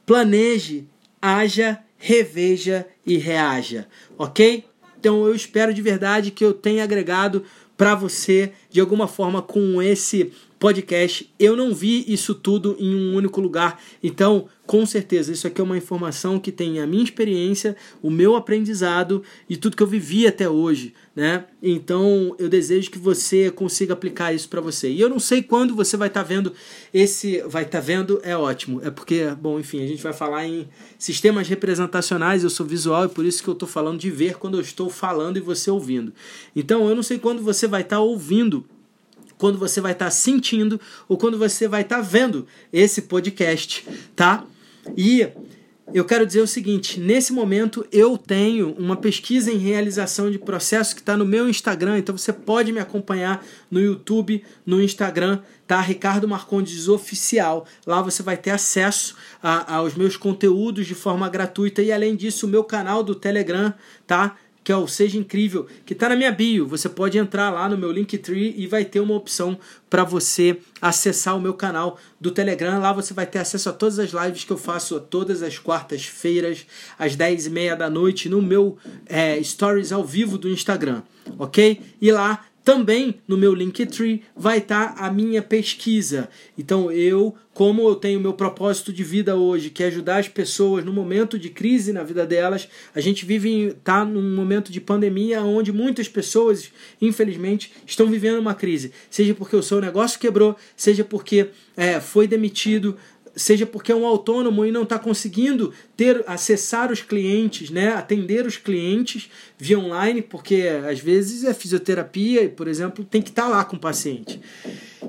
Planeje, 0.04 0.88
haja, 1.20 1.78
reveja 1.96 2.84
e 3.06 3.16
reaja, 3.16 3.86
ok? 4.18 4.64
Então 4.98 5.24
eu 5.24 5.32
espero 5.32 5.72
de 5.72 5.80
verdade 5.80 6.32
que 6.32 6.44
eu 6.44 6.52
tenha 6.52 6.82
agregado 6.82 7.44
para 7.76 7.94
você 7.94 8.50
de 8.68 8.80
alguma 8.80 9.06
forma 9.06 9.40
com 9.40 9.80
esse 9.80 10.32
podcast. 10.62 11.28
Eu 11.40 11.56
não 11.56 11.74
vi 11.74 12.04
isso 12.06 12.36
tudo 12.36 12.76
em 12.78 12.94
um 12.94 13.16
único 13.16 13.40
lugar, 13.40 13.82
então 14.00 14.46
com 14.64 14.86
certeza 14.86 15.32
isso 15.32 15.44
aqui 15.44 15.60
é 15.60 15.64
uma 15.64 15.76
informação 15.76 16.38
que 16.38 16.52
tem 16.52 16.78
a 16.78 16.86
minha 16.86 17.02
experiência, 17.02 17.76
o 18.00 18.08
meu 18.08 18.36
aprendizado 18.36 19.24
e 19.50 19.56
tudo 19.56 19.76
que 19.76 19.82
eu 19.82 19.88
vivi 19.88 20.24
até 20.24 20.48
hoje, 20.48 20.94
né? 21.16 21.46
Então 21.60 22.36
eu 22.38 22.48
desejo 22.48 22.92
que 22.92 22.98
você 22.98 23.50
consiga 23.50 23.92
aplicar 23.92 24.32
isso 24.32 24.48
para 24.48 24.60
você. 24.60 24.88
E 24.88 25.00
eu 25.00 25.10
não 25.10 25.18
sei 25.18 25.42
quando 25.42 25.74
você 25.74 25.96
vai 25.96 26.06
estar 26.06 26.22
tá 26.22 26.28
vendo 26.28 26.52
esse, 26.94 27.42
vai 27.48 27.64
estar 27.64 27.80
tá 27.80 27.84
vendo 27.84 28.20
é 28.22 28.36
ótimo, 28.36 28.80
é 28.84 28.90
porque 28.90 29.34
bom, 29.40 29.58
enfim, 29.58 29.82
a 29.82 29.86
gente 29.88 30.02
vai 30.02 30.12
falar 30.12 30.46
em 30.46 30.68
sistemas 30.96 31.48
representacionais. 31.48 32.44
Eu 32.44 32.50
sou 32.50 32.64
visual 32.64 33.06
e 33.06 33.08
por 33.08 33.26
isso 33.26 33.42
que 33.42 33.48
eu 33.48 33.54
estou 33.54 33.68
falando 33.68 33.98
de 33.98 34.12
ver 34.12 34.38
quando 34.38 34.58
eu 34.58 34.60
estou 34.60 34.88
falando 34.88 35.36
e 35.36 35.40
você 35.40 35.72
ouvindo. 35.72 36.14
Então 36.54 36.88
eu 36.88 36.94
não 36.94 37.02
sei 37.02 37.18
quando 37.18 37.42
você 37.42 37.66
vai 37.66 37.80
estar 37.80 37.96
tá 37.96 38.00
ouvindo 38.00 38.64
quando 39.42 39.58
você 39.58 39.80
vai 39.80 39.90
estar 39.90 40.04
tá 40.04 40.10
sentindo 40.12 40.80
ou 41.08 41.18
quando 41.18 41.36
você 41.36 41.66
vai 41.66 41.82
estar 41.82 41.96
tá 41.96 42.00
vendo 42.00 42.46
esse 42.72 43.02
podcast, 43.02 43.84
tá? 44.14 44.44
E 44.96 45.26
eu 45.92 46.04
quero 46.04 46.24
dizer 46.24 46.42
o 46.42 46.46
seguinte: 46.46 47.00
nesse 47.00 47.32
momento 47.32 47.84
eu 47.90 48.16
tenho 48.16 48.72
uma 48.78 48.94
pesquisa 48.94 49.50
em 49.50 49.58
realização 49.58 50.30
de 50.30 50.38
processo 50.38 50.94
que 50.94 51.00
está 51.00 51.16
no 51.16 51.26
meu 51.26 51.48
Instagram, 51.48 51.98
então 51.98 52.16
você 52.16 52.32
pode 52.32 52.70
me 52.70 52.78
acompanhar 52.78 53.44
no 53.68 53.80
YouTube, 53.80 54.44
no 54.64 54.80
Instagram, 54.80 55.40
tá? 55.66 55.80
Ricardo 55.80 56.28
Marcondes 56.28 56.86
Oficial. 56.86 57.66
Lá 57.84 58.00
você 58.00 58.22
vai 58.22 58.36
ter 58.36 58.50
acesso 58.50 59.16
a, 59.42 59.74
aos 59.74 59.96
meus 59.96 60.16
conteúdos 60.16 60.86
de 60.86 60.94
forma 60.94 61.28
gratuita 61.28 61.82
e 61.82 61.90
além 61.90 62.14
disso 62.14 62.46
o 62.46 62.48
meu 62.48 62.62
canal 62.62 63.02
do 63.02 63.16
Telegram, 63.16 63.74
tá? 64.06 64.36
Que 64.64 64.70
é 64.70 64.76
o 64.76 64.86
Seja 64.86 65.18
Incrível, 65.18 65.66
que 65.84 65.92
está 65.92 66.08
na 66.08 66.16
minha 66.16 66.30
bio. 66.30 66.66
Você 66.66 66.88
pode 66.88 67.18
entrar 67.18 67.50
lá 67.50 67.68
no 67.68 67.76
meu 67.76 67.90
Linktree 67.90 68.54
e 68.56 68.66
vai 68.66 68.84
ter 68.84 69.00
uma 69.00 69.14
opção 69.14 69.58
para 69.90 70.04
você 70.04 70.58
acessar 70.80 71.36
o 71.36 71.40
meu 71.40 71.54
canal 71.54 71.98
do 72.20 72.30
Telegram. 72.30 72.80
Lá 72.80 72.92
você 72.92 73.12
vai 73.12 73.26
ter 73.26 73.38
acesso 73.38 73.68
a 73.68 73.72
todas 73.72 73.98
as 73.98 74.10
lives 74.10 74.44
que 74.44 74.52
eu 74.52 74.58
faço 74.58 75.00
todas 75.00 75.42
as 75.42 75.58
quartas-feiras, 75.58 76.66
às 76.98 77.16
10h30 77.16 77.76
da 77.76 77.90
noite, 77.90 78.28
no 78.28 78.40
meu 78.40 78.78
é, 79.06 79.42
Stories 79.42 79.92
ao 79.92 80.04
vivo 80.04 80.38
do 80.38 80.48
Instagram, 80.48 81.02
ok? 81.38 81.80
E 82.00 82.12
lá 82.12 82.44
também 82.64 83.16
no 83.26 83.36
meu 83.36 83.54
Linktree 83.54 84.22
vai 84.36 84.58
estar 84.58 84.94
tá 84.94 85.06
a 85.06 85.10
minha 85.10 85.42
pesquisa. 85.42 86.28
Então 86.56 86.90
eu, 86.92 87.34
como 87.52 87.88
eu 87.88 87.96
tenho 87.96 88.20
meu 88.20 88.32
propósito 88.32 88.92
de 88.92 89.02
vida 89.02 89.36
hoje, 89.36 89.70
que 89.70 89.82
é 89.82 89.86
ajudar 89.86 90.18
as 90.18 90.28
pessoas 90.28 90.84
no 90.84 90.92
momento 90.92 91.38
de 91.38 91.50
crise 91.50 91.92
na 91.92 92.02
vida 92.02 92.24
delas, 92.24 92.68
a 92.94 93.00
gente 93.00 93.24
vive 93.24 93.74
tá 93.82 94.04
num 94.04 94.34
momento 94.34 94.70
de 94.70 94.80
pandemia 94.80 95.42
onde 95.42 95.72
muitas 95.72 96.08
pessoas, 96.08 96.70
infelizmente, 97.00 97.72
estão 97.86 98.06
vivendo 98.06 98.38
uma 98.38 98.54
crise. 98.54 98.92
Seja 99.10 99.34
porque 99.34 99.56
o 99.56 99.62
seu 99.62 99.80
negócio 99.80 100.20
quebrou, 100.20 100.56
seja 100.76 101.04
porque 101.04 101.48
é, 101.76 102.00
foi 102.00 102.26
demitido, 102.28 102.96
seja 103.34 103.66
porque 103.66 103.92
é 103.92 103.94
um 103.94 104.06
autônomo 104.06 104.64
e 104.64 104.72
não 104.72 104.82
está 104.82 104.98
conseguindo 104.98 105.72
ter 105.96 106.22
acessar 106.26 106.90
os 106.92 107.02
clientes, 107.02 107.70
né, 107.70 107.88
atender 107.94 108.46
os 108.46 108.56
clientes 108.56 109.30
via 109.58 109.78
online, 109.78 110.22
porque 110.22 110.64
às 110.88 111.00
vezes 111.00 111.44
é 111.44 111.54
fisioterapia, 111.54 112.48
por 112.48 112.68
exemplo, 112.68 113.04
tem 113.04 113.22
que 113.22 113.30
estar 113.30 113.44
tá 113.44 113.48
lá 113.48 113.64
com 113.64 113.76
o 113.76 113.80
paciente. 113.80 114.40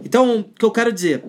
Então, 0.03 0.39
o 0.39 0.43
que 0.43 0.65
eu 0.65 0.71
quero 0.71 0.91
dizer 0.91 1.23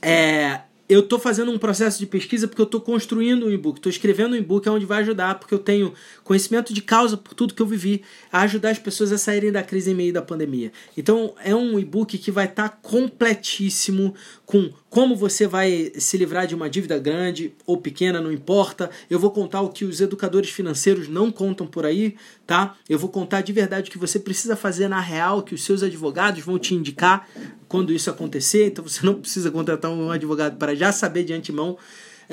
é 0.00 0.60
eu 0.92 1.00
estou 1.00 1.18
fazendo 1.18 1.50
um 1.50 1.58
processo 1.58 1.98
de 1.98 2.06
pesquisa 2.06 2.46
porque 2.46 2.60
eu 2.60 2.66
estou 2.66 2.80
construindo 2.80 3.46
um 3.46 3.50
e-book, 3.50 3.78
estou 3.78 3.88
escrevendo 3.88 4.34
um 4.34 4.36
e-book 4.36 4.68
onde 4.68 4.84
vai 4.84 5.00
ajudar, 5.00 5.38
porque 5.38 5.54
eu 5.54 5.58
tenho 5.58 5.94
conhecimento 6.22 6.74
de 6.74 6.82
causa 6.82 7.16
por 7.16 7.32
tudo 7.32 7.54
que 7.54 7.62
eu 7.62 7.66
vivi, 7.66 8.02
a 8.30 8.42
ajudar 8.42 8.70
as 8.70 8.78
pessoas 8.78 9.10
a 9.10 9.16
saírem 9.16 9.50
da 9.50 9.62
crise 9.62 9.90
em 9.90 9.94
meio 9.94 10.12
da 10.12 10.20
pandemia. 10.20 10.70
Então 10.96 11.34
é 11.42 11.54
um 11.54 11.78
e-book 11.78 12.18
que 12.18 12.30
vai 12.30 12.44
estar 12.44 12.68
tá 12.68 12.76
completíssimo 12.82 14.14
com 14.44 14.70
como 14.92 15.16
você 15.16 15.46
vai 15.46 15.90
se 15.96 16.18
livrar 16.18 16.46
de 16.46 16.54
uma 16.54 16.68
dívida 16.68 16.98
grande 16.98 17.54
ou 17.64 17.78
pequena, 17.78 18.20
não 18.20 18.30
importa. 18.30 18.90
Eu 19.08 19.18
vou 19.18 19.30
contar 19.30 19.62
o 19.62 19.70
que 19.70 19.86
os 19.86 20.02
educadores 20.02 20.50
financeiros 20.50 21.08
não 21.08 21.32
contam 21.32 21.66
por 21.66 21.86
aí, 21.86 22.14
tá? 22.46 22.76
Eu 22.90 22.98
vou 22.98 23.08
contar 23.08 23.40
de 23.40 23.54
verdade 23.54 23.88
o 23.88 23.90
que 23.90 23.96
você 23.96 24.18
precisa 24.18 24.54
fazer 24.54 24.88
na 24.88 25.00
real, 25.00 25.42
que 25.42 25.54
os 25.54 25.64
seus 25.64 25.82
advogados 25.82 26.44
vão 26.44 26.58
te 26.58 26.74
indicar 26.74 27.26
quando 27.68 27.90
isso 27.90 28.10
acontecer. 28.10 28.66
Então 28.66 28.86
você 28.86 29.06
não 29.06 29.14
precisa 29.14 29.50
contratar 29.50 29.90
um 29.90 30.10
advogado 30.10 30.58
para 30.58 30.74
já 30.74 30.92
saber 30.92 31.24
de 31.24 31.32
antemão 31.32 31.78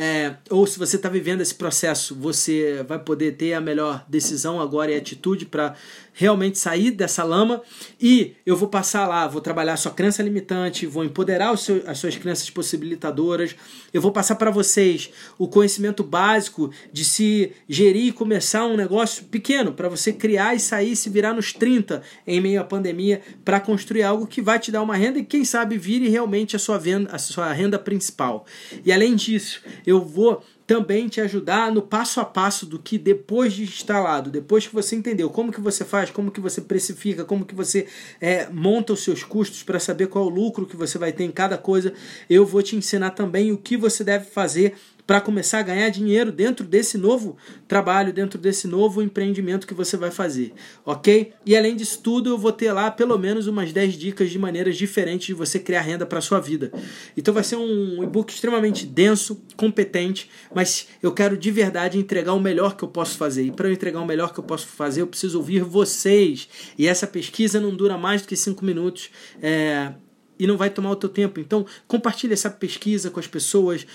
é, 0.01 0.35
ou 0.49 0.65
se 0.65 0.79
você 0.79 0.95
está 0.95 1.09
vivendo 1.09 1.41
esse 1.41 1.53
processo, 1.53 2.15
você 2.15 2.83
vai 2.87 2.97
poder 2.99 3.33
ter 3.33 3.53
a 3.53 3.59
melhor 3.59 4.05
decisão 4.07 4.61
agora 4.61 4.91
e 4.91 4.95
atitude 4.95 5.45
para 5.45 5.75
realmente 6.19 6.59
sair 6.59 6.91
dessa 6.91 7.23
lama. 7.23 7.61
E 7.99 8.35
eu 8.45 8.57
vou 8.57 8.67
passar 8.67 9.07
lá, 9.07 9.25
vou 9.25 9.39
trabalhar 9.39 9.73
a 9.73 9.77
sua 9.77 9.93
crença 9.93 10.21
limitante, 10.21 10.85
vou 10.85 11.05
empoderar 11.05 11.55
seu, 11.57 11.81
as 11.87 11.97
suas 11.97 12.17
crenças 12.17 12.49
possibilitadoras. 12.49 13.55
Eu 13.93 14.01
vou 14.01 14.11
passar 14.11 14.35
para 14.35 14.51
vocês 14.51 15.09
o 15.37 15.47
conhecimento 15.47 16.03
básico 16.03 16.71
de 16.91 17.05
se 17.05 17.53
gerir 17.69 18.07
e 18.07 18.11
começar 18.11 18.65
um 18.65 18.75
negócio 18.75 19.23
pequeno, 19.25 19.71
para 19.71 19.87
você 19.87 20.11
criar 20.11 20.53
e 20.53 20.59
sair, 20.59 20.93
se 20.97 21.09
virar 21.09 21.33
nos 21.33 21.53
30 21.53 22.01
em 22.27 22.41
meio 22.41 22.59
à 22.59 22.65
pandemia, 22.65 23.21
para 23.45 23.61
construir 23.61 24.03
algo 24.03 24.27
que 24.27 24.41
vai 24.41 24.59
te 24.59 24.73
dar 24.73 24.81
uma 24.81 24.97
renda 24.97 25.19
e, 25.19 25.23
quem 25.23 25.45
sabe, 25.45 25.77
vire 25.77 26.09
realmente 26.09 26.53
a 26.53 26.59
sua, 26.59 26.77
venda, 26.77 27.09
a 27.13 27.17
sua 27.17 27.53
renda 27.53 27.79
principal. 27.79 28.45
E 28.83 28.91
além 28.91 29.15
disso, 29.15 29.61
eu 29.87 30.03
vou 30.03 30.43
também 30.69 31.07
te 31.07 31.19
ajudar 31.19 31.71
no 31.71 31.81
passo 31.81 32.19
a 32.19 32.25
passo 32.25 32.63
do 32.63 32.77
que 32.77 32.95
depois 32.95 33.53
de 33.53 33.63
instalado, 33.63 34.29
depois 34.29 34.67
que 34.67 34.73
você 34.75 34.95
entendeu 34.95 35.27
como 35.27 35.51
que 35.51 35.59
você 35.59 35.83
faz, 35.83 36.11
como 36.11 36.29
que 36.29 36.39
você 36.39 36.61
precifica, 36.61 37.25
como 37.25 37.43
que 37.43 37.55
você 37.55 37.87
é, 38.21 38.47
monta 38.51 38.93
os 38.93 39.03
seus 39.03 39.23
custos 39.23 39.63
para 39.63 39.79
saber 39.79 40.05
qual 40.09 40.27
o 40.27 40.29
lucro 40.29 40.67
que 40.67 40.75
você 40.75 40.99
vai 40.99 41.11
ter 41.11 41.23
em 41.23 41.31
cada 41.31 41.57
coisa, 41.57 41.91
eu 42.29 42.45
vou 42.45 42.61
te 42.61 42.75
ensinar 42.75 43.09
também 43.09 43.51
o 43.51 43.57
que 43.57 43.75
você 43.75 44.03
deve 44.03 44.25
fazer 44.25 44.75
para 45.09 45.19
começar 45.19 45.57
a 45.57 45.63
ganhar 45.63 45.89
dinheiro 45.89 46.31
dentro 46.31 46.63
desse 46.63 46.95
novo 46.95 47.35
trabalho, 47.67 48.13
dentro 48.13 48.39
desse 48.39 48.67
novo 48.67 49.01
empreendimento 49.01 49.65
que 49.65 49.73
você 49.73 49.97
vai 49.97 50.11
fazer, 50.11 50.53
ok? 50.85 51.33
E 51.43 51.57
além 51.57 51.75
disso 51.75 51.99
tudo, 52.03 52.29
eu 52.29 52.37
vou 52.37 52.51
ter 52.51 52.71
lá 52.71 52.91
pelo 52.91 53.17
menos 53.17 53.47
umas 53.47 53.73
10 53.73 53.95
dicas 53.95 54.29
de 54.29 54.37
maneiras 54.37 54.77
diferentes 54.77 55.25
de 55.25 55.33
você 55.33 55.57
criar 55.57 55.81
renda 55.81 56.05
para 56.05 56.21
sua 56.21 56.39
vida. 56.39 56.71
Então 57.17 57.33
vai 57.33 57.43
ser 57.43 57.55
um 57.55 58.03
e-book 58.03 58.31
extremamente 58.31 58.85
denso, 58.85 59.41
competente, 59.57 60.29
mas 60.53 60.89
eu 61.01 61.11
quero 61.11 61.35
de 61.35 61.49
verdade 61.49 61.97
entregar 61.97 62.33
o 62.33 62.39
melhor 62.39 62.75
que 62.75 62.83
eu 62.83 62.87
posso 62.87 63.17
fazer. 63.17 63.45
E 63.45 63.51
para 63.51 63.67
eu 63.67 63.73
entregar 63.73 64.01
o 64.01 64.05
melhor 64.05 64.31
que 64.31 64.39
eu 64.39 64.43
posso 64.43 64.67
fazer, 64.67 65.01
eu 65.01 65.07
preciso 65.07 65.39
ouvir 65.39 65.63
vocês. 65.63 66.47
E 66.77 66.87
essa 66.87 67.07
pesquisa 67.07 67.59
não 67.59 67.75
dura 67.75 67.97
mais 67.97 68.21
do 68.21 68.27
que 68.27 68.35
5 68.35 68.63
minutos. 68.63 69.09
É, 69.41 69.91
e 70.39 70.47
não 70.47 70.55
vai 70.55 70.69
tomar 70.69 70.91
o 70.91 70.95
teu 70.95 71.09
tempo. 71.09 71.39
Então, 71.39 71.65
compartilhe 71.85 72.31
essa 72.31 72.49
pesquisa 72.49 73.11
com 73.11 73.19
as 73.19 73.27
pessoas, 73.27 73.85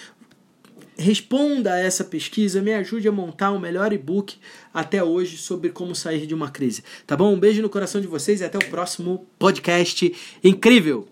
responda 0.96 1.74
a 1.74 1.78
essa 1.78 2.04
pesquisa, 2.04 2.62
me 2.62 2.72
ajude 2.72 3.08
a 3.08 3.12
montar 3.12 3.50
o 3.50 3.60
melhor 3.60 3.92
e-book 3.92 4.36
até 4.72 5.02
hoje 5.02 5.36
sobre 5.36 5.70
como 5.70 5.94
sair 5.94 6.26
de 6.26 6.34
uma 6.34 6.50
crise. 6.50 6.82
Tá 7.06 7.16
bom? 7.16 7.32
Um 7.32 7.38
beijo 7.38 7.62
no 7.62 7.70
coração 7.70 8.00
de 8.00 8.06
vocês 8.06 8.40
e 8.40 8.44
até 8.44 8.58
o 8.58 8.70
próximo 8.70 9.26
podcast 9.38 10.14
incrível! 10.42 11.08